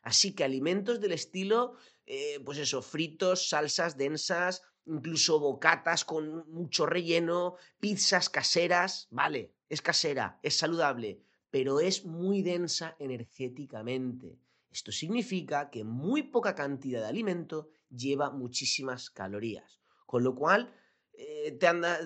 Así 0.03 0.33
que 0.33 0.45
alimentos 0.45 1.01
del 1.01 1.11
estilo, 1.11 1.73
eh, 2.05 2.39
pues 2.45 2.57
eso, 2.57 2.81
fritos, 2.81 3.49
salsas 3.49 3.97
densas, 3.97 4.61
incluso 4.85 5.41
bocatas 5.41 6.05
con 6.05 6.49
mucho 6.49 6.85
relleno, 6.85 7.55
pizzas 7.81 8.29
caseras, 8.29 9.09
vale, 9.11 9.53
es 9.67 9.81
casera, 9.81 10.39
es 10.43 10.55
saludable, 10.55 11.21
pero 11.51 11.81
es 11.81 12.05
muy 12.05 12.41
densa 12.41 12.95
energéticamente. 12.99 14.39
Esto 14.71 14.91
significa 14.91 15.69
que 15.69 15.83
muy 15.83 16.23
poca 16.23 16.55
cantidad 16.55 17.01
de 17.01 17.07
alimento 17.07 17.69
lleva 17.89 18.29
muchísimas 18.29 19.09
calorías. 19.09 19.79
Con 20.05 20.23
lo 20.23 20.35
cual, 20.35 20.73
eh, 21.13 21.57
anda, 21.67 21.99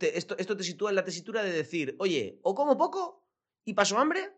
esto, 0.00 0.36
esto 0.38 0.56
te 0.56 0.64
sitúa 0.64 0.90
en 0.90 0.96
la 0.96 1.04
tesitura 1.04 1.42
de 1.42 1.52
decir, 1.52 1.94
oye, 1.98 2.40
o 2.42 2.54
como 2.54 2.76
poco 2.76 3.28
y 3.64 3.74
paso 3.74 3.98
hambre, 3.98 4.32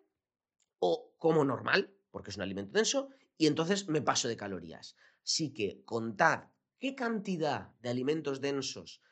o 0.78 1.14
como 1.18 1.44
normal, 1.44 1.94
porque 2.10 2.30
es 2.30 2.36
un 2.36 2.42
alimento 2.42 2.72
denso, 2.72 3.10
y 3.36 3.46
entonces 3.46 3.88
me 3.88 4.02
paso 4.02 4.28
de 4.28 4.36
calorías. 4.36 4.96
Así 5.22 5.52
que 5.52 5.82
contad 5.84 6.48
qué 6.78 6.94
cantidad 6.94 7.74
de 7.80 7.90
alimentos 7.90 8.40
densos 8.40 9.02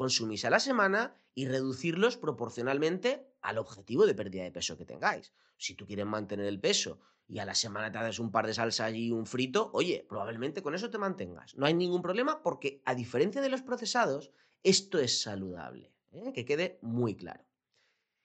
consumís 0.00 0.46
a 0.46 0.50
la 0.50 0.60
semana 0.60 1.14
y 1.34 1.46
reducirlos 1.46 2.16
proporcionalmente 2.16 3.26
al 3.42 3.58
objetivo 3.58 4.06
de 4.06 4.14
pérdida 4.14 4.44
de 4.44 4.50
peso 4.50 4.78
que 4.78 4.86
tengáis. 4.86 5.34
Si 5.58 5.74
tú 5.74 5.86
quieres 5.86 6.06
mantener 6.06 6.46
el 6.46 6.58
peso 6.58 7.00
y 7.28 7.38
a 7.38 7.44
la 7.44 7.54
semana 7.54 7.92
te 7.92 7.98
haces 7.98 8.18
un 8.18 8.30
par 8.30 8.46
de 8.46 8.54
salsas 8.54 8.94
y 8.94 9.10
un 9.10 9.26
frito, 9.26 9.70
oye, 9.74 10.06
probablemente 10.08 10.62
con 10.62 10.74
eso 10.74 10.88
te 10.88 10.96
mantengas. 10.96 11.54
No 11.54 11.66
hay 11.66 11.74
ningún 11.74 12.00
problema 12.00 12.42
porque, 12.42 12.80
a 12.86 12.94
diferencia 12.94 13.42
de 13.42 13.50
los 13.50 13.60
procesados, 13.60 14.30
esto 14.62 14.98
es 14.98 15.20
saludable. 15.20 15.92
¿eh? 16.12 16.32
Que 16.32 16.46
quede 16.46 16.78
muy 16.80 17.14
claro. 17.14 17.44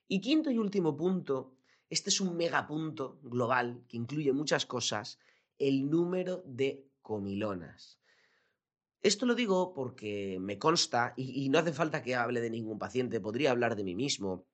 Y 0.08 0.22
quinto 0.22 0.52
y 0.52 0.58
último 0.58 0.96
punto 0.96 1.58
este 1.90 2.10
es 2.10 2.22
un 2.22 2.38
megapunto 2.38 3.20
global 3.22 3.84
que 3.90 3.98
incluye 3.98 4.32
muchas 4.32 4.66
cosas, 4.66 5.20
el 5.60 5.90
número 5.90 6.42
de 6.46 6.88
comilonas. 7.02 8.00
Esto 9.06 9.28
lo 9.28 9.36
digo 9.36 9.72
porque 9.72 10.40
me 10.42 10.58
consta, 10.58 11.14
y, 11.16 11.48
no 11.50 11.60
hace 11.60 11.72
falta 11.72 12.02
que 12.02 12.16
hable 12.16 12.42
de 12.42 12.50
ningún 12.50 12.80
paciente, 12.80 13.22
podría 13.22 13.52
hablar 13.52 13.76
de 13.76 13.84
mí 13.84 13.94
mismo. 13.94 14.48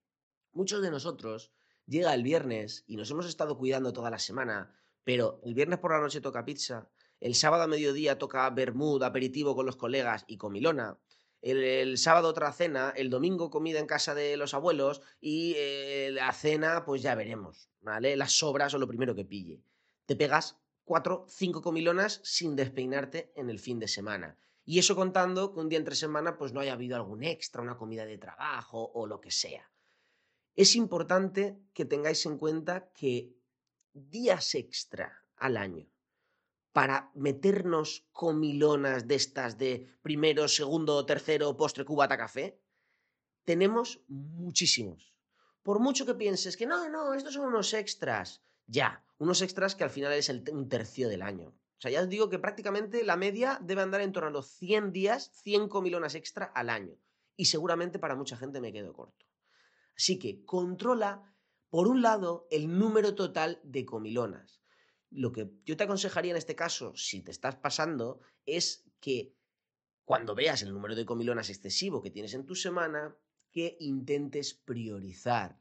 Muchos 0.51 0.81
de 0.81 0.91
nosotros 0.91 1.53
llega 1.85 2.13
el 2.13 2.21
viernes 2.21 2.83
y 2.85 2.97
nos 2.97 3.09
hemos 3.11 3.27
estado 3.27 3.57
cuidando 3.57 3.93
toda 3.93 4.09
la 4.09 4.19
semana, 4.19 4.75
pero 5.05 5.39
el 5.45 5.53
viernes 5.53 5.79
por 5.79 5.93
la 5.93 6.01
noche 6.01 6.19
toca 6.19 6.43
pizza, 6.43 6.89
el 7.21 7.33
sábado 7.33 7.63
a 7.63 7.67
mediodía 7.67 8.17
toca 8.17 8.49
bermud, 8.49 9.01
aperitivo 9.03 9.55
con 9.55 9.65
los 9.65 9.77
colegas 9.77 10.25
y 10.27 10.35
comilona, 10.35 10.99
el, 11.41 11.97
sábado 11.97 12.27
otra 12.27 12.51
cena, 12.51 12.91
el 12.97 13.09
domingo 13.09 13.51
comida 13.51 13.79
en 13.79 13.87
casa 13.87 14.13
de 14.15 14.35
los 14.35 14.53
abuelos 14.53 15.01
y 15.21 15.53
eh, 15.55 16.09
la 16.11 16.33
cena, 16.33 16.83
pues 16.83 17.01
ya 17.01 17.15
veremos, 17.15 17.69
¿vale? 17.79 18.17
Las 18.17 18.33
sobras 18.33 18.73
o 18.73 18.79
lo 18.79 18.87
primero 18.89 19.15
que 19.15 19.23
pille. 19.23 19.63
Te 20.05 20.17
pegas 20.17 20.57
cuatro, 20.83 21.25
cinco 21.29 21.61
comilonas 21.61 22.21
sin 22.23 22.55
despeinarte 22.55 23.31
en 23.35 23.49
el 23.49 23.59
fin 23.59 23.79
de 23.79 23.87
semana. 23.87 24.37
Y 24.63 24.79
eso 24.79 24.95
contando 24.95 25.53
que 25.53 25.59
un 25.59 25.69
día 25.69 25.79
entre 25.79 25.95
semana 25.95 26.37
pues 26.37 26.53
no 26.53 26.59
haya 26.59 26.73
habido 26.73 26.95
algún 26.95 27.23
extra, 27.23 27.61
una 27.61 27.77
comida 27.77 28.05
de 28.05 28.17
trabajo 28.17 28.91
o 28.93 29.07
lo 29.07 29.19
que 29.19 29.31
sea. 29.31 29.71
Es 30.55 30.75
importante 30.75 31.57
que 31.73 31.85
tengáis 31.85 32.25
en 32.25 32.37
cuenta 32.37 32.91
que 32.93 33.35
días 33.93 34.55
extra 34.55 35.25
al 35.37 35.57
año 35.57 35.87
para 36.73 37.11
meternos 37.15 38.07
comilonas 38.11 39.07
de 39.07 39.15
estas 39.15 39.57
de 39.57 39.87
primero, 40.01 40.47
segundo, 40.47 41.05
tercero, 41.05 41.57
postre, 41.57 41.83
cubata, 41.83 42.17
café? 42.17 42.61
Tenemos 43.43 44.01
muchísimos. 44.07 45.13
Por 45.63 45.79
mucho 45.79 46.05
que 46.05 46.15
pienses 46.15 46.55
que 46.55 46.65
no, 46.65 46.89
no, 46.89 47.13
estos 47.13 47.33
son 47.33 47.47
unos 47.47 47.73
extras. 47.73 48.41
Ya, 48.71 49.05
unos 49.17 49.41
extras 49.41 49.75
que 49.75 49.83
al 49.83 49.89
final 49.89 50.13
es 50.13 50.29
un 50.29 50.69
tercio 50.69 51.09
del 51.09 51.21
año. 51.21 51.49
O 51.49 51.81
sea, 51.81 51.91
ya 51.91 52.01
os 52.01 52.09
digo 52.09 52.29
que 52.29 52.39
prácticamente 52.39 53.03
la 53.03 53.17
media 53.17 53.59
debe 53.61 53.81
andar 53.81 54.01
en 54.01 54.11
torno 54.11 54.29
a 54.29 54.31
los 54.31 54.47
100 54.47 54.91
días, 54.93 55.31
100 55.43 55.67
comilonas 55.67 56.15
extra 56.15 56.45
al 56.45 56.69
año. 56.69 56.95
Y 57.35 57.45
seguramente 57.45 57.99
para 57.99 58.15
mucha 58.15 58.37
gente 58.37 58.61
me 58.61 58.71
quedo 58.71 58.93
corto. 58.93 59.25
Así 59.95 60.19
que 60.19 60.45
controla, 60.45 61.35
por 61.69 61.87
un 61.87 62.01
lado, 62.01 62.47
el 62.51 62.77
número 62.77 63.15
total 63.15 63.59
de 63.63 63.85
comilonas 63.85 64.61
lo 65.11 65.33
que 65.33 65.51
yo 65.65 65.77
te 65.77 65.83
aconsejaría 65.83 66.31
en 66.31 66.37
este 66.37 66.55
caso, 66.55 66.95
si 66.95 67.21
te 67.21 67.31
estás 67.31 67.57
pasando, 67.57 68.21
es 68.45 68.89
que 68.99 69.35
cuando 70.05 70.33
veas 70.33 70.61
el 70.63 70.73
número 70.73 70.95
de 70.95 71.05
comilonas 71.05 71.49
excesivo 71.49 72.01
que 72.01 72.09
tienes 72.09 72.33
en 72.33 72.45
tu 72.45 72.55
semana, 72.55 73.15
que 73.51 73.75
intentes 73.81 74.53
priorizar, 74.53 75.60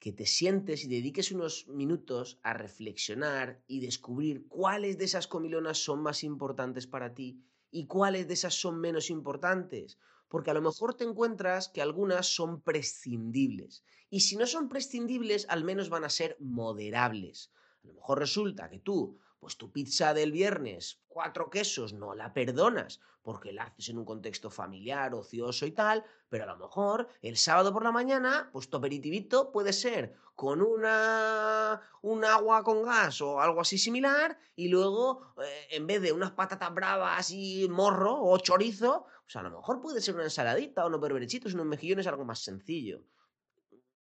que 0.00 0.12
te 0.12 0.26
sientes 0.26 0.82
y 0.82 0.88
dediques 0.88 1.30
unos 1.30 1.68
minutos 1.68 2.40
a 2.42 2.54
reflexionar 2.54 3.62
y 3.68 3.80
descubrir 3.80 4.48
cuáles 4.48 4.96
de 4.96 5.04
esas 5.04 5.28
comilonas 5.28 5.76
son 5.76 6.02
más 6.02 6.24
importantes 6.24 6.86
para 6.86 7.14
ti 7.14 7.44
y 7.70 7.86
cuáles 7.86 8.26
de 8.26 8.34
esas 8.34 8.54
son 8.54 8.80
menos 8.80 9.10
importantes. 9.10 9.98
Porque 10.28 10.50
a 10.50 10.54
lo 10.54 10.62
mejor 10.62 10.94
te 10.94 11.04
encuentras 11.04 11.68
que 11.68 11.82
algunas 11.82 12.34
son 12.34 12.62
prescindibles. 12.62 13.84
Y 14.08 14.20
si 14.20 14.36
no 14.36 14.46
son 14.46 14.68
prescindibles, 14.68 15.46
al 15.50 15.64
menos 15.64 15.90
van 15.90 16.04
a 16.04 16.08
ser 16.08 16.36
moderables. 16.40 17.52
A 17.84 17.88
lo 17.88 17.94
mejor 17.94 18.18
resulta 18.20 18.70
que 18.70 18.78
tú, 18.78 19.18
pues 19.40 19.56
tu 19.56 19.72
pizza 19.72 20.14
del 20.14 20.32
viernes, 20.32 21.00
cuatro 21.08 21.50
quesos, 21.50 21.92
no 21.92 22.14
la 22.14 22.32
perdonas 22.32 23.00
porque 23.22 23.52
la 23.52 23.64
haces 23.64 23.90
en 23.90 23.98
un 23.98 24.04
contexto 24.04 24.50
familiar, 24.50 25.14
ocioso 25.14 25.66
y 25.66 25.72
tal, 25.72 26.04
pero 26.28 26.44
a 26.44 26.46
lo 26.46 26.56
mejor 26.56 27.08
el 27.20 27.36
sábado 27.36 27.72
por 27.72 27.82
la 27.82 27.92
mañana, 27.92 28.48
pues 28.52 28.70
tu 28.70 28.76
aperitivito 28.76 29.52
puede 29.52 29.72
ser 29.72 30.14
con 30.34 30.62
una 30.62 31.82
un 32.02 32.24
agua 32.24 32.62
con 32.62 32.82
gas 32.82 33.20
o 33.20 33.40
algo 33.40 33.60
así 33.60 33.76
similar 33.76 34.38
y 34.56 34.68
luego 34.68 35.34
eh, 35.42 35.66
en 35.72 35.86
vez 35.86 36.00
de 36.00 36.12
unas 36.12 36.30
patatas 36.30 36.72
bravas 36.72 37.30
y 37.30 37.68
morro 37.68 38.22
o 38.22 38.38
chorizo, 38.38 39.06
sea, 39.30 39.42
a 39.42 39.44
lo 39.44 39.50
mejor 39.50 39.80
puede 39.80 40.00
ser 40.00 40.14
una 40.14 40.24
ensaladita 40.24 40.84
o 40.84 40.88
unos 40.88 41.00
berberechitos, 41.00 41.54
unos 41.54 41.66
mejillones, 41.66 42.06
algo 42.06 42.24
más 42.24 42.40
sencillo. 42.40 43.04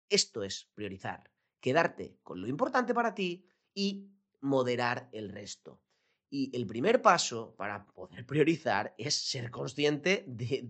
Esto 0.09 0.41
es 0.43 0.67
priorizar, 0.73 1.29
quedarte 1.59 2.17
con 2.23 2.41
lo 2.41 2.47
importante 2.47 2.95
para 2.95 3.13
ti 3.13 3.45
y 3.75 4.09
moderar 4.41 5.09
el 5.11 5.29
resto. 5.29 5.81
Y 6.29 6.55
el 6.55 6.67
primer 6.67 7.01
paso 7.01 7.55
para 7.57 7.85
poder 7.85 8.25
priorizar 8.25 8.93
es 8.97 9.15
ser 9.15 9.49
consciente 9.49 10.23
de, 10.27 10.61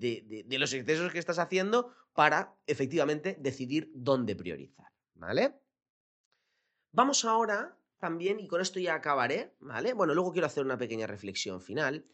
de, 0.45 0.57
los 0.57 0.73
excesos 0.73 1.11
que 1.11 1.19
estás 1.19 1.37
haciendo 1.37 1.93
para 2.13 2.55
efectivamente 2.65 3.35
decidir 3.39 3.91
dónde 3.93 4.35
priorizar. 4.35 4.87
¿Vale? 5.15 5.59
Vamos 6.91 7.25
ahora 7.25 7.77
también, 7.99 8.39
y 8.39 8.47
con 8.47 8.61
esto 8.61 8.79
ya 8.79 8.95
acabaré, 8.95 9.53
¿vale? 9.59 9.93
Bueno, 9.93 10.13
luego 10.13 10.31
quiero 10.31 10.47
hacer 10.47 10.63
una 10.63 10.77
pequeña 10.77 11.07
reflexión 11.07 11.59
final. 11.59 12.05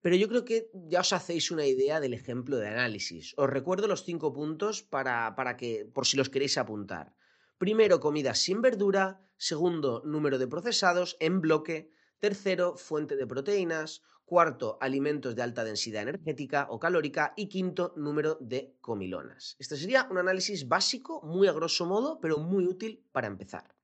Pero 0.00 0.14
yo 0.14 0.28
creo 0.28 0.44
que 0.44 0.70
ya 0.72 1.00
os 1.00 1.12
hacéis 1.12 1.50
una 1.50 1.66
idea 1.66 1.98
del 1.98 2.14
ejemplo 2.14 2.56
de 2.56 2.68
análisis. 2.68 3.34
Os 3.36 3.50
recuerdo 3.50 3.88
los 3.88 4.04
cinco 4.04 4.32
puntos 4.32 4.84
para, 4.84 5.34
para 5.34 5.56
que, 5.56 5.90
por 5.92 6.06
si 6.06 6.16
los 6.16 6.30
queréis 6.30 6.56
apuntar. 6.56 7.14
Primero, 7.58 7.98
comidas 7.98 8.38
sin 8.38 8.62
verdura. 8.62 9.20
Segundo, 9.36 10.02
número 10.04 10.38
de 10.38 10.46
procesados 10.46 11.16
en 11.18 11.40
bloque. 11.40 11.90
Tercero, 12.20 12.76
fuente 12.76 13.16
de 13.16 13.26
proteínas. 13.26 14.02
Cuarto, 14.24 14.78
alimentos 14.80 15.34
de 15.34 15.42
alta 15.42 15.64
densidad 15.64 16.02
energética 16.02 16.68
o 16.70 16.78
calórica. 16.78 17.34
Y 17.36 17.48
quinto, 17.48 17.94
número 17.96 18.38
de 18.40 18.76
comilonas. 18.80 19.56
Este 19.58 19.76
sería 19.76 20.06
un 20.08 20.18
análisis 20.18 20.68
básico, 20.68 21.20
muy 21.22 21.48
a 21.48 21.52
grosso 21.52 21.84
modo, 21.84 22.20
pero 22.20 22.38
muy 22.38 22.64
útil 22.64 23.04
para 23.10 23.26
empezar. 23.26 23.74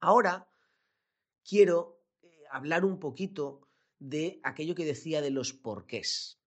Ahora 0.00 0.48
quiero 1.44 2.00
eh, 2.22 2.44
hablar 2.50 2.84
un 2.84 2.98
poquito 2.98 3.68
de 3.98 4.40
aquello 4.42 4.74
que 4.74 4.84
decía 4.84 5.20
de 5.20 5.30
los 5.30 5.52
porqués. 5.52 6.40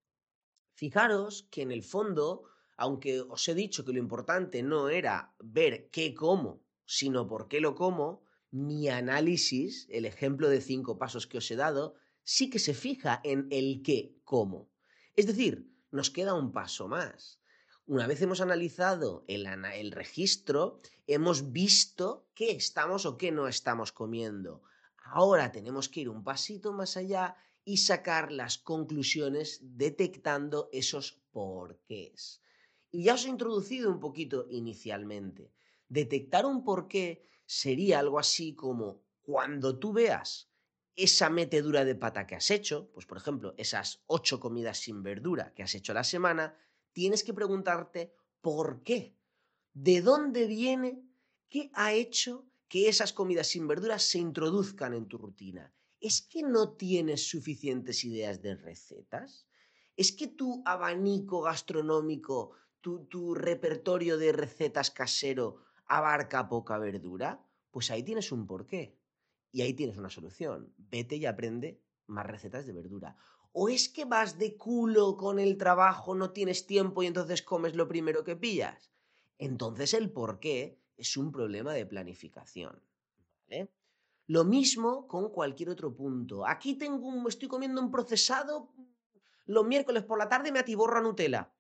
Fijaros 0.74 1.48
que 1.52 1.62
en 1.62 1.72
el 1.72 1.84
fondo, 1.84 2.46
aunque 2.80 3.22
os 3.22 3.48
he 3.50 3.56
dicho 3.56 3.84
que 3.84 3.92
lo 3.92 4.00
importante 4.00 4.64
no 4.64 4.88
era 4.88 5.36
ver 5.40 5.90
qué 5.92 6.14
como, 6.14 6.64
sino 6.86 7.28
por 7.28 7.50
qué 7.50 7.60
lo 7.60 7.76
como, 7.76 8.24
mi 8.52 8.88
análisis, 8.88 9.86
el 9.90 10.06
ejemplo 10.06 10.50
de 10.50 10.62
cinco 10.62 10.98
pasos 10.98 11.28
que 11.28 11.40
os 11.40 11.52
he 11.52 11.58
dado, 11.58 11.96
sí 12.24 12.50
que 12.50 12.58
se 12.58 12.74
fija 12.74 13.20
en 13.24 13.48
el 13.52 13.82
qué 13.84 14.16
como. 14.24 14.72
Es 15.18 15.28
decir, 15.28 15.70
nos 15.92 16.10
queda 16.10 16.34
un 16.34 16.54
paso 16.54 16.88
más. 16.88 17.42
Una 17.86 18.08
vez 18.08 18.22
hemos 18.22 18.40
analizado 18.40 19.26
el, 19.28 19.46
el 19.46 19.92
registro, 19.92 20.80
hemos 21.06 21.52
visto 21.52 22.30
qué 22.34 22.52
estamos 22.52 23.06
o 23.06 23.18
qué 23.18 23.32
no 23.32 23.50
estamos 23.50 23.92
comiendo. 23.92 24.64
Ahora 25.04 25.52
tenemos 25.52 25.90
que 25.90 26.02
ir 26.02 26.10
un 26.10 26.24
pasito 26.24 26.72
más 26.72 26.96
allá 26.96 27.36
y 27.66 27.78
sacar 27.78 28.32
las 28.32 28.58
conclusiones 28.58 29.60
detectando 29.62 30.70
esos 30.72 31.22
porqués. 31.32 32.42
Y 32.92 33.04
ya 33.04 33.14
os 33.14 33.26
he 33.26 33.30
introducido 33.30 33.92
un 33.92 34.00
poquito 34.00 34.48
inicialmente. 34.50 35.54
Detectar 35.88 36.46
un 36.46 36.64
porqué 36.64 37.28
sería 37.46 38.00
algo 38.00 38.20
así 38.20 38.56
como 38.56 39.04
cuando 39.22 39.78
tú 39.78 39.94
veas 39.94 40.52
esa 40.96 41.30
metedura 41.30 41.86
de 41.86 41.96
pata 41.96 42.28
que 42.28 42.36
has 42.36 42.52
hecho, 42.52 42.92
pues 42.92 43.06
por 43.06 43.18
ejemplo, 43.18 43.54
esas 43.58 44.04
ocho 44.08 44.40
comidas 44.40 44.80
sin 44.80 45.02
verdura 45.02 45.54
que 45.54 45.64
has 45.64 45.74
hecho 45.76 45.94
la 45.94 46.04
semana, 46.04 46.58
tienes 46.92 47.24
que 47.24 47.34
preguntarte 47.34 48.14
por 48.42 48.84
qué. 48.84 49.16
¿De 49.74 50.02
dónde 50.02 50.46
viene? 50.48 51.04
¿Qué 51.48 51.72
ha 51.74 51.94
hecho 51.94 52.50
que 52.68 52.90
esas 52.90 53.14
comidas 53.14 53.48
sin 53.48 53.68
verduras 53.68 54.04
se 54.04 54.20
introduzcan 54.20 54.94
en 54.94 55.08
tu 55.08 55.18
rutina? 55.18 55.74
¿Es 56.00 56.22
que 56.22 56.44
no 56.44 56.74
tienes 56.74 57.30
suficientes 57.30 58.04
ideas 58.04 58.42
de 58.42 58.56
recetas? 58.56 59.48
¿Es 59.96 60.12
que 60.12 60.28
tu 60.28 60.62
abanico 60.66 61.42
gastronómico, 61.42 62.52
tu, 62.82 63.36
repertorio 63.36 64.18
de 64.18 64.32
recetas 64.32 64.92
casero 64.92 65.58
abarca 65.86 66.48
poca 66.48 66.78
verdura? 66.78 67.44
Pues 67.72 67.92
ahí 67.92 68.04
tienes 68.04 68.32
un 68.32 68.48
porqué. 68.48 68.98
Y 69.52 69.62
ahí 69.62 69.74
tienes 69.74 69.98
una 69.98 70.10
solución. 70.10 70.74
Vete 70.78 71.16
y 71.16 71.26
aprende 71.26 71.82
más 72.08 72.26
recetas 72.26 72.66
de 72.66 72.74
verdura. 72.74 73.16
¿O 73.52 73.70
es 73.70 73.90
que 73.90 74.06
vas 74.06 74.38
de 74.38 74.58
culo 74.58 75.18
con 75.18 75.40
el 75.40 75.58
trabajo, 75.58 76.14
no 76.14 76.32
tienes 76.32 76.68
tiempo 76.68 77.02
y 77.02 77.08
entonces 77.08 77.42
comes 77.42 77.76
lo 77.76 77.88
primero 77.88 78.24
que 78.24 78.36
pillas? 78.36 78.92
Entonces 79.38 79.94
el 79.94 80.12
porqué 80.12 80.80
es 80.98 81.18
un 81.18 81.32
problema 81.32 81.74
de 81.74 81.86
planificación. 81.86 82.80
Lo 84.28 84.44
mismo 84.44 85.08
con 85.08 85.30
cualquier 85.30 85.70
otro 85.70 85.96
punto. 85.96 86.46
Aquí 86.46 86.76
tengo 86.76 87.08
un, 87.08 87.28
estoy 87.28 87.48
comiendo 87.48 87.82
un 87.82 87.90
procesado 87.90 88.72
los 89.50 89.66
miércoles 89.66 90.04
por 90.04 90.20
la 90.20 90.30
tarde 90.30 90.52
me 90.52 90.60
atiborra 90.60 91.02
Nutella. 91.02 91.52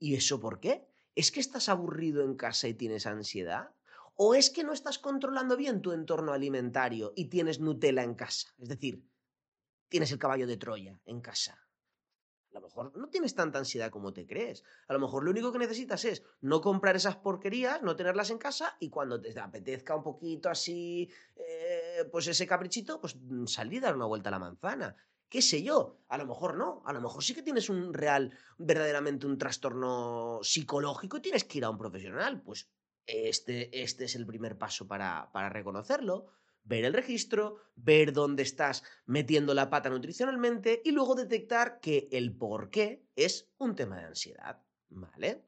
¿Y 0.00 0.16
eso 0.16 0.40
por 0.40 0.58
qué? 0.60 0.88
¿Es 1.14 1.30
que 1.30 1.40
estás 1.40 1.68
aburrido 1.68 2.24
en 2.24 2.34
casa 2.34 2.66
y 2.66 2.74
tienes 2.74 3.06
ansiedad? 3.06 3.70
¿O 4.16 4.34
es 4.34 4.48
que 4.48 4.64
no 4.64 4.72
estás 4.72 4.98
controlando 4.98 5.56
bien 5.56 5.82
tu 5.82 5.92
entorno 5.92 6.32
alimentario 6.32 7.12
y 7.14 7.26
tienes 7.26 7.60
Nutella 7.60 8.02
en 8.02 8.14
casa? 8.14 8.48
Es 8.58 8.68
decir, 8.68 9.04
tienes 9.88 10.10
el 10.10 10.18
caballo 10.18 10.46
de 10.46 10.56
Troya 10.56 10.98
en 11.04 11.20
casa. 11.20 11.58
A 12.50 12.54
lo 12.54 12.62
mejor 12.62 12.96
no 12.96 13.08
tienes 13.08 13.34
tanta 13.34 13.58
ansiedad 13.58 13.90
como 13.90 14.12
te 14.12 14.26
crees. 14.26 14.64
A 14.88 14.94
lo 14.94 15.00
mejor 15.00 15.22
lo 15.22 15.30
único 15.30 15.52
que 15.52 15.58
necesitas 15.58 16.04
es 16.06 16.24
no 16.40 16.62
comprar 16.62 16.96
esas 16.96 17.16
porquerías, 17.16 17.82
no 17.82 17.94
tenerlas 17.94 18.30
en 18.30 18.38
casa 18.38 18.76
y 18.80 18.88
cuando 18.88 19.20
te 19.20 19.38
apetezca 19.38 19.94
un 19.94 20.02
poquito 20.02 20.48
así, 20.48 21.10
eh, 21.36 22.08
pues 22.10 22.26
ese 22.26 22.46
caprichito, 22.46 23.00
pues 23.00 23.16
salir 23.46 23.74
y 23.74 23.80
dar 23.80 23.94
una 23.94 24.06
vuelta 24.06 24.30
a 24.30 24.32
la 24.32 24.38
manzana. 24.38 24.96
¿Qué 25.30 25.40
sé 25.40 25.62
yo? 25.62 26.02
A 26.08 26.18
lo 26.18 26.26
mejor 26.26 26.56
no. 26.56 26.82
A 26.84 26.92
lo 26.92 27.00
mejor 27.00 27.22
sí 27.22 27.34
que 27.34 27.42
tienes 27.42 27.70
un 27.70 27.94
real, 27.94 28.36
verdaderamente 28.58 29.26
un 29.26 29.38
trastorno 29.38 30.40
psicológico 30.42 31.16
y 31.16 31.22
tienes 31.22 31.44
que 31.44 31.58
ir 31.58 31.64
a 31.64 31.70
un 31.70 31.78
profesional. 31.78 32.42
Pues 32.42 32.68
este, 33.06 33.80
este 33.80 34.04
es 34.04 34.16
el 34.16 34.26
primer 34.26 34.58
paso 34.58 34.86
para, 34.86 35.30
para 35.32 35.48
reconocerlo 35.48 36.26
ver 36.64 36.84
el 36.84 36.92
registro, 36.92 37.56
ver 37.74 38.12
dónde 38.12 38.42
estás 38.42 38.82
metiendo 39.06 39.54
la 39.54 39.70
pata 39.70 39.88
nutricionalmente 39.88 40.82
y 40.84 40.92
luego 40.92 41.14
detectar 41.14 41.80
que 41.80 42.08
el 42.12 42.36
por 42.36 42.70
qué 42.70 43.06
es 43.16 43.50
un 43.58 43.74
tema 43.74 43.98
de 43.98 44.04
ansiedad, 44.04 44.62
¿vale? 44.88 45.44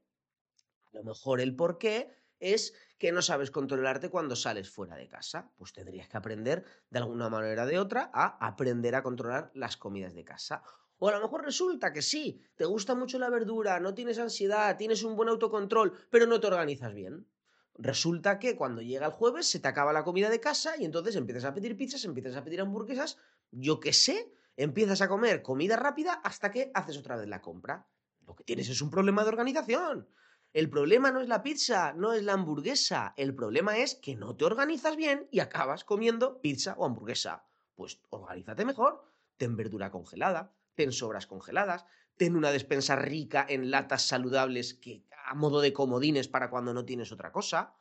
A 0.92 0.97
lo 0.97 1.05
mejor 1.05 1.40
el 1.40 1.55
por 1.55 1.79
qué 1.79 2.11
es 2.42 2.74
que 2.98 3.12
no 3.12 3.22
sabes 3.22 3.50
controlarte 3.50 4.11
cuando 4.11 4.37
sales 4.37 4.68
fuera 4.68 4.96
de 4.96 5.09
casa. 5.09 5.50
Pues 5.57 5.72
tendrías 5.72 6.09
que 6.09 6.16
aprender 6.16 6.64
de 6.90 6.98
alguna 6.98 7.28
manera 7.28 7.62
o 7.62 7.66
de 7.66 7.78
otra 7.78 8.11
a 8.12 8.46
aprender 8.46 8.94
a 8.94 9.02
controlar 9.02 9.50
las 9.55 9.76
comidas 9.76 10.14
de 10.14 10.24
casa. 10.24 10.62
O 10.98 11.09
a 11.09 11.12
lo 11.12 11.20
mejor 11.20 11.44
resulta 11.44 11.92
que 11.92 12.02
sí, 12.02 12.40
te 12.55 12.64
gusta 12.64 12.94
mucho 12.94 13.18
la 13.18 13.31
verdura, 13.31 13.81
no 13.81 13.94
tienes 13.94 14.18
ansiedad, 14.18 14.76
tienes 14.76 15.02
un 15.02 15.16
buen 15.16 15.28
autocontrol, 15.28 15.92
pero 16.11 16.26
no 16.26 16.38
te 16.38 16.46
organizas 16.46 16.94
bien. 16.94 17.26
Resulta 17.74 18.38
que 18.38 18.55
cuando 18.55 18.83
llega 18.83 19.07
el 19.07 19.12
jueves 19.12 19.46
se 19.46 19.59
te 19.59 19.66
acaba 19.68 19.92
la 19.92 20.05
comida 20.05 20.31
de 20.31 20.40
casa 20.40 20.76
y 20.76 20.85
entonces 20.85 21.16
empiezas 21.16 21.44
a 21.44 21.55
pedir 21.55 21.76
pizzas, 21.76 22.05
empiezas 22.05 22.37
a 22.37 22.44
pedir 22.44 22.61
hamburguesas, 22.61 23.18
yo 23.50 23.81
qué 23.81 23.92
sé, 23.92 24.33
empiezas 24.57 25.00
a 25.00 25.09
comer 25.09 25.42
comida 25.42 25.76
rápida 25.76 26.14
hasta 26.22 26.50
que 26.50 26.70
haces 26.74 26.98
otra 26.98 27.16
vez 27.16 27.28
la 27.28 27.40
compra. 27.40 27.88
Lo 28.26 28.37
que 28.37 28.44
tienes 28.44 28.68
es 28.68 28.81
un 28.81 28.90
problema 28.90 29.24
de 29.24 29.31
organización. 29.31 30.09
El 30.53 30.69
problema 30.69 31.11
no 31.11 31.21
es 31.21 31.29
la 31.29 31.43
pizza, 31.43 31.95
no 31.95 32.12
es 32.12 32.23
la 32.25 32.35
hamburguesa, 32.35 33.15
el 33.17 33.35
problema 33.35 33.79
es 33.79 33.95
que 33.95 34.17
no 34.17 34.37
te 34.37 34.45
organizas 34.45 34.97
bien 34.97 35.27
y 35.31 35.41
acabas 35.41 35.85
comiendo 35.85 36.43
pizza 36.43 36.75
o 36.77 36.85
hamburguesa. 36.85 37.47
Pues 37.75 38.01
organízate 38.11 38.67
mejor, 38.67 39.03
ten 39.38 39.57
verdura 39.57 39.91
congelada, 39.91 40.53
ten 40.75 40.93
sobras 40.93 41.27
congeladas, 41.27 41.87
ten 42.19 42.37
una 42.37 42.51
despensa 42.51 42.97
rica 42.97 43.47
en 43.49 43.71
latas 43.71 44.07
saludables 44.07 44.75
que 44.75 45.07
a 45.25 45.35
modo 45.35 45.62
de 45.62 45.73
comodines 45.73 46.29
para 46.29 46.51
cuando 46.51 46.75
no 46.75 46.85
tienes 46.85 47.12
otra 47.12 47.33
cosa. 47.33 47.75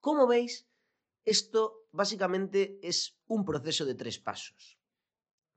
Como 0.00 0.26
veis, 0.26 0.66
esto 1.26 1.86
básicamente 1.92 2.78
es 2.82 3.18
un 3.26 3.44
proceso 3.44 3.84
de 3.84 3.94
tres 3.94 4.18
pasos. 4.18 4.78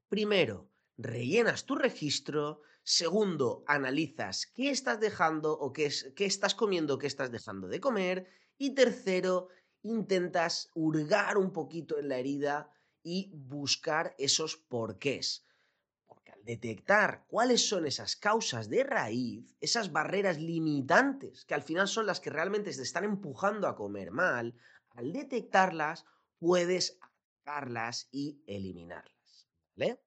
Primero, 0.09 0.69
rellenas 0.97 1.65
tu 1.65 1.75
registro. 1.75 2.61
Segundo, 2.91 3.63
analizas 3.67 4.47
qué 4.55 4.71
estás 4.71 4.99
dejando 4.99 5.53
o 5.53 5.71
qué, 5.71 5.93
qué 6.15 6.25
estás 6.25 6.55
comiendo 6.55 6.97
qué 6.97 7.05
estás 7.05 7.31
dejando 7.31 7.67
de 7.67 7.79
comer. 7.79 8.27
Y 8.57 8.73
tercero, 8.73 9.49
intentas 9.83 10.71
hurgar 10.73 11.37
un 11.37 11.53
poquito 11.53 11.99
en 11.99 12.09
la 12.09 12.17
herida 12.17 12.71
y 13.03 13.31
buscar 13.35 14.15
esos 14.17 14.57
porqués 14.57 15.45
detectar 16.43 17.25
cuáles 17.27 17.69
son 17.69 17.85
esas 17.85 18.15
causas 18.15 18.69
de 18.69 18.83
raíz, 18.83 19.55
esas 19.61 19.91
barreras 19.91 20.39
limitantes, 20.39 21.45
que 21.45 21.53
al 21.53 21.61
final 21.61 21.87
son 21.87 22.07
las 22.07 22.19
que 22.19 22.31
realmente 22.31 22.73
te 22.73 22.81
están 22.81 23.03
empujando 23.03 23.67
a 23.67 23.75
comer 23.75 24.09
mal, 24.09 24.55
al 24.95 25.13
detectarlas 25.13 26.05
puedes 26.39 26.97
atacarlas 27.01 28.07
y 28.11 28.41
eliminarlas. 28.47 29.47
¿Vale? 29.75 30.01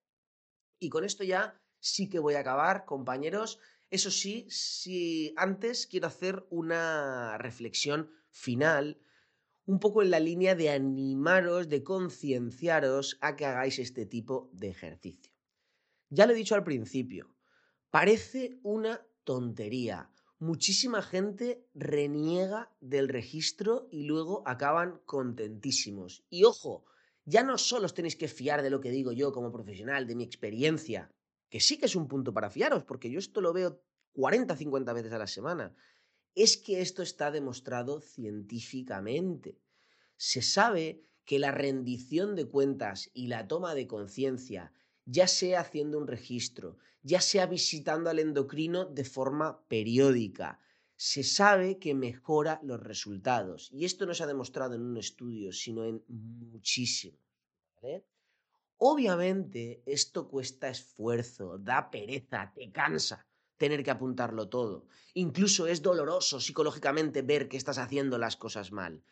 Y 0.81 0.89
con 0.89 1.05
esto 1.05 1.23
ya 1.23 1.62
sí 1.83 2.09
que 2.09 2.19
voy 2.19 2.35
a 2.35 2.41
acabar, 2.41 2.87
compañeros. 2.87 3.59
Eso 3.91 4.11
sí, 4.11 4.47
si 4.49 5.35
antes 5.37 5.87
quiero 5.87 6.07
hacer 6.07 6.47
una 6.49 7.37
reflexión 7.37 8.11
final, 8.31 8.99
un 9.67 9.79
poco 9.79 10.03
en 10.03 10.11
la 10.11 10.21
línea 10.21 10.55
de 10.55 10.71
animaros, 10.71 11.69
de 11.69 11.83
concienciaros 11.83 13.19
a 13.21 13.37
que 13.37 13.45
hagáis 13.45 13.79
este 13.79 14.07
tipo 14.07 14.49
de 14.55 14.71
ejercicio. 14.71 15.35
Ya 16.09 16.27
lo 16.27 16.33
he 16.33 16.37
dicho 16.37 16.55
al 16.55 16.65
principio, 16.65 17.37
Parece 17.93 18.59
una 18.63 19.07
tontería. 19.23 20.11
Muchísima 20.39 21.03
gente 21.03 21.63
reniega 21.75 22.75
del 22.81 23.11
registro 23.11 23.87
y 23.91 24.05
luego 24.05 24.43
acaban 24.47 25.03
contentísimos. 25.05 26.25
Y 26.31 26.45
ojo, 26.45 26.87
ya 27.27 27.43
no 27.43 27.59
solo 27.59 27.85
os 27.85 27.93
tenéis 27.93 28.17
que 28.17 28.29
fiar 28.29 28.63
de 28.63 28.71
lo 28.71 28.81
que 28.81 28.91
digo 28.91 29.13
yo 29.13 29.31
como 29.31 29.53
profesional, 29.53 30.07
de 30.07 30.15
mi 30.15 30.25
experiencia, 30.25 31.13
que 31.53 31.61
sí 31.61 31.77
que 31.77 31.85
es 31.85 31.97
un 31.97 32.09
punto 32.09 32.33
para 32.33 32.49
fiaros, 32.49 32.83
porque 32.83 33.11
yo 33.11 33.19
esto 33.19 33.43
lo 33.43 33.53
veo 33.53 33.85
40, 34.15 34.57
50 34.57 34.91
veces 34.95 35.13
a 35.13 35.19
la 35.19 35.27
semana, 35.27 35.77
es 36.35 36.57
que 36.57 36.81
esto 36.81 37.03
está 37.03 37.31
demostrado 37.31 38.01
científicamente. 38.01 39.61
Se 40.17 40.41
sabe 40.41 41.05
que 41.27 41.39
la 41.39 41.51
rendición 41.51 42.37
de 42.37 42.47
cuentas 42.47 43.11
y 43.13 43.27
la 43.27 43.49
toma 43.49 43.75
de 43.75 43.87
conciencia, 43.87 44.73
ya 45.05 45.29
sea 45.29 45.61
haciendo 45.61 45.99
un 45.99 46.07
registro, 46.07 46.79
ya 47.03 47.21
sea 47.21 47.45
visitando 47.45 48.09
al 48.09 48.19
endocrino 48.19 48.87
de 48.87 49.05
forma 49.05 49.63
periódica, 49.69 50.59
se 50.97 51.23
sabe 51.23 51.79
que 51.79 51.93
mejora 51.95 52.61
los 52.63 52.81
resultados. 52.81 53.69
Y 53.75 53.85
esto 53.85 54.07
no 54.07 54.15
se 54.15 54.23
ha 54.23 54.27
demostrado 54.27 54.75
en 54.75 54.81
un 54.81 54.97
estudio, 54.97 55.53
sino 55.53 55.85
en 55.85 56.03
muchísimos. 56.09 57.21
Obviamente 58.85 59.81
esto 59.87 60.27
cuesta 60.27 60.69
esfuerzo, 60.69 61.57
da 61.57 61.89
pereza, 61.89 62.51
te 62.53 62.73
cansa 62.73 63.25
tener 63.57 63.85
que 63.85 63.93
apuntarlo 63.93 64.49
todo. 64.49 64.89
Incluso 65.15 65.69
es 65.69 65.83
doloroso 65.83 66.41
psicológicamente 66.41 67.23
ver 67.23 67.49
que 67.49 67.57
estás 67.57 67.79
haciendo 67.79 68.19
las 68.19 68.37
cosas 68.37 68.73
mal. 68.73 69.05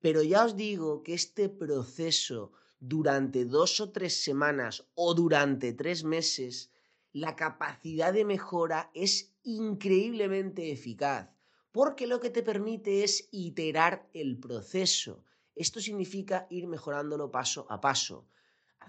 Pero 0.00 0.22
ya 0.22 0.46
os 0.46 0.56
digo 0.56 1.02
que 1.02 1.12
este 1.12 1.50
proceso 1.50 2.52
durante 2.80 3.44
dos 3.44 3.80
o 3.80 3.90
tres 3.90 4.14
semanas 4.24 4.88
o 4.94 5.12
durante 5.12 5.74
tres 5.74 6.04
meses, 6.04 6.70
la 7.12 7.36
capacidad 7.36 8.14
de 8.14 8.24
mejora 8.24 8.90
es 8.94 9.34
increíblemente 9.42 10.72
eficaz 10.72 11.28
porque 11.70 12.06
lo 12.06 12.18
que 12.18 12.30
te 12.30 12.42
permite 12.42 13.04
es 13.04 13.28
iterar 13.30 14.08
el 14.14 14.38
proceso. 14.38 15.22
Esto 15.54 15.80
significa 15.80 16.46
ir 16.48 16.66
mejorándolo 16.66 17.30
paso 17.30 17.66
a 17.68 17.78
paso. 17.78 18.26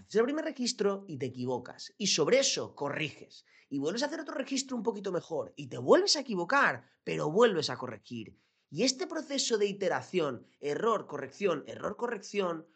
Haces 0.02 0.16
el 0.16 0.26
primer 0.26 0.46
registro 0.46 1.06
y 1.08 1.18
te 1.18 1.28
equivocas. 1.28 1.94
Y 1.98 2.08
sobre 2.08 2.40
eso 2.40 2.76
corriges. 2.76 3.46
Y 3.70 3.80
vuelves 3.80 4.04
a 4.04 4.08
hacer 4.08 4.22
otro 4.22 4.36
registro 4.36 4.76
un 4.76 4.84
poquito 4.84 5.12
mejor. 5.12 5.54
Y 5.56 5.68
te 5.68 5.78
vuelves 5.78 6.16
a 6.16 6.22
equivocar, 6.22 6.90
pero 7.04 7.32
vuelves 7.32 7.70
a 7.70 7.78
corregir. 7.78 8.38
Y 8.70 8.84
este 8.84 9.08
proceso 9.08 9.58
de 9.58 9.66
iteración, 9.66 10.48
error, 10.60 11.08
corrección, 11.08 11.64
error, 11.68 11.98
corrección, 11.98 12.68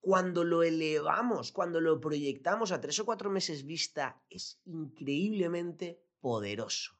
cuando 0.00 0.44
lo 0.44 0.62
elevamos, 0.62 1.52
cuando 1.52 1.80
lo 1.80 2.00
proyectamos 2.00 2.72
a 2.72 2.80
tres 2.80 2.98
o 3.00 3.04
cuatro 3.04 3.30
meses 3.30 3.64
vista, 3.64 4.22
es 4.30 4.60
increíblemente 4.64 6.02
poderoso. 6.20 6.98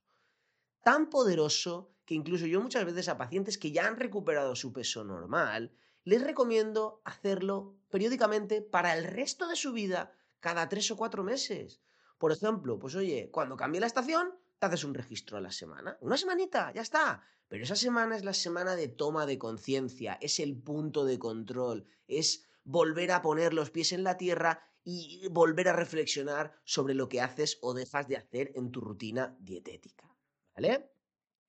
Tan 0.83 1.11
poderoso 1.11 1.93
que 2.05 2.15
incluso 2.15 2.47
yo 2.47 2.61
muchas 2.61 2.85
veces 2.85 3.09
a 3.09 3.19
pacientes 3.19 3.59
que 3.59 3.71
ya 3.71 3.87
han 3.87 3.99
recuperado 3.99 4.57
su 4.57 4.73
peso 4.73 5.05
normal, 5.05 5.73
les 6.09 6.23
recomiendo 6.23 7.03
hacerlo 7.05 7.77
periódicamente 7.91 8.63
para 8.63 8.97
el 8.97 9.05
resto 9.05 9.47
de 9.47 9.57
su 9.57 9.73
vida, 9.73 10.15
cada 10.41 10.67
tres 10.67 10.91
o 10.91 10.97
cuatro 10.97 11.23
meses. 11.23 11.83
Por 12.17 12.33
ejemplo, 12.33 12.79
pues 12.79 12.95
oye, 12.95 13.29
cuando 13.31 13.59
cambie 13.59 13.79
la 13.79 13.89
estación, 13.89 14.35
te 14.59 14.67
haces 14.67 14.85
un 14.85 14.95
registro 14.95 15.37
a 15.37 15.43
la 15.43 15.53
semana. 15.53 15.99
Una 16.01 16.17
semanita, 16.17 16.73
ya 16.73 16.81
está. 16.81 17.23
Pero 17.47 17.63
esa 17.63 17.77
semana 17.77 18.17
es 18.17 18.25
la 18.25 18.33
semana 18.33 18.75
de 18.75 18.89
toma 18.89 19.27
de 19.27 19.37
conciencia, 19.37 20.17
es 20.23 20.41
el 20.41 20.57
punto 20.57 21.05
de 21.05 21.19
control, 21.19 21.85
es 22.07 22.49
volver 22.65 23.13
a 23.13 23.21
poner 23.21 23.53
los 23.53 23.71
pies 23.71 23.93
en 23.93 24.03
la 24.03 24.17
tierra 24.17 24.63
y 24.85 25.29
volver 25.29 25.69
a 25.69 25.75
reflexionar 25.75 26.55
sobre 26.65 26.95
lo 26.95 27.11
que 27.11 27.21
haces 27.21 27.59
o 27.61 27.75
dejas 27.75 28.09
de 28.09 28.17
hacer 28.17 28.53
en 28.55 28.71
tu 28.71 28.81
rutina 28.81 29.37
dietética. 29.41 30.17
¿Vale? 30.55 30.91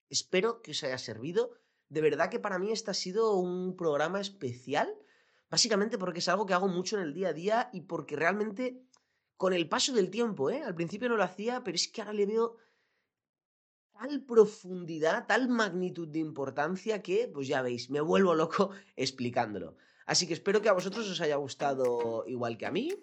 Espero 0.09 0.61
que 0.61 0.71
os 0.71 0.83
haya 0.83 0.97
servido. 0.97 1.53
De 1.89 2.01
verdad 2.01 2.29
que 2.29 2.39
para 2.39 2.59
mí 2.59 2.71
este 2.71 2.91
ha 2.91 2.93
sido 2.93 3.33
un 3.35 3.75
programa 3.75 4.21
especial, 4.21 4.87
básicamente 5.49 5.97
porque 5.97 6.19
es 6.19 6.27
algo 6.27 6.45
que 6.45 6.53
hago 6.53 6.67
mucho 6.67 6.97
en 6.97 7.03
el 7.03 7.13
día 7.13 7.29
a 7.29 7.33
día 7.33 7.69
y 7.73 7.81
porque 7.81 8.15
realmente 8.15 8.83
con 9.37 9.53
el 9.53 9.67
paso 9.67 9.93
del 9.93 10.09
tiempo, 10.09 10.49
¿eh? 10.49 10.61
al 10.63 10.75
principio 10.75 11.09
no 11.09 11.17
lo 11.17 11.23
hacía, 11.23 11.63
pero 11.63 11.75
es 11.75 11.87
que 11.87 12.01
ahora 12.01 12.13
le 12.13 12.25
veo 12.25 12.57
tal 13.93 14.21
profundidad, 14.21 15.27
tal 15.27 15.49
magnitud 15.49 16.07
de 16.07 16.19
importancia 16.19 17.01
que, 17.01 17.29
pues 17.33 17.47
ya 17.47 17.61
veis, 17.61 17.89
me 17.89 18.01
vuelvo 18.01 18.35
loco 18.35 18.71
explicándolo. 18.95 19.75
Así 20.05 20.27
que 20.27 20.33
espero 20.33 20.61
que 20.61 20.69
a 20.69 20.73
vosotros 20.73 21.09
os 21.09 21.21
haya 21.21 21.35
gustado 21.37 22.23
igual 22.27 22.57
que 22.57 22.65
a 22.65 22.71
mí. 22.71 22.93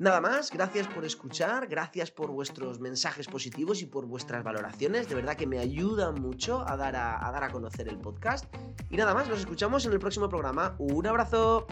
Nada 0.00 0.22
más, 0.22 0.50
gracias 0.50 0.88
por 0.88 1.04
escuchar, 1.04 1.66
gracias 1.66 2.10
por 2.10 2.30
vuestros 2.30 2.80
mensajes 2.80 3.26
positivos 3.26 3.82
y 3.82 3.86
por 3.86 4.06
vuestras 4.06 4.42
valoraciones, 4.42 5.10
de 5.10 5.14
verdad 5.14 5.36
que 5.36 5.46
me 5.46 5.58
ayudan 5.58 6.14
mucho 6.14 6.66
a 6.66 6.74
dar 6.78 6.96
a, 6.96 7.30
dar 7.30 7.44
a 7.44 7.50
conocer 7.50 7.86
el 7.86 7.98
podcast. 7.98 8.46
Y 8.88 8.96
nada 8.96 9.12
más, 9.12 9.28
nos 9.28 9.40
escuchamos 9.40 9.84
en 9.84 9.92
el 9.92 9.98
próximo 9.98 10.26
programa. 10.30 10.74
Un 10.78 11.06
abrazo. 11.06 11.66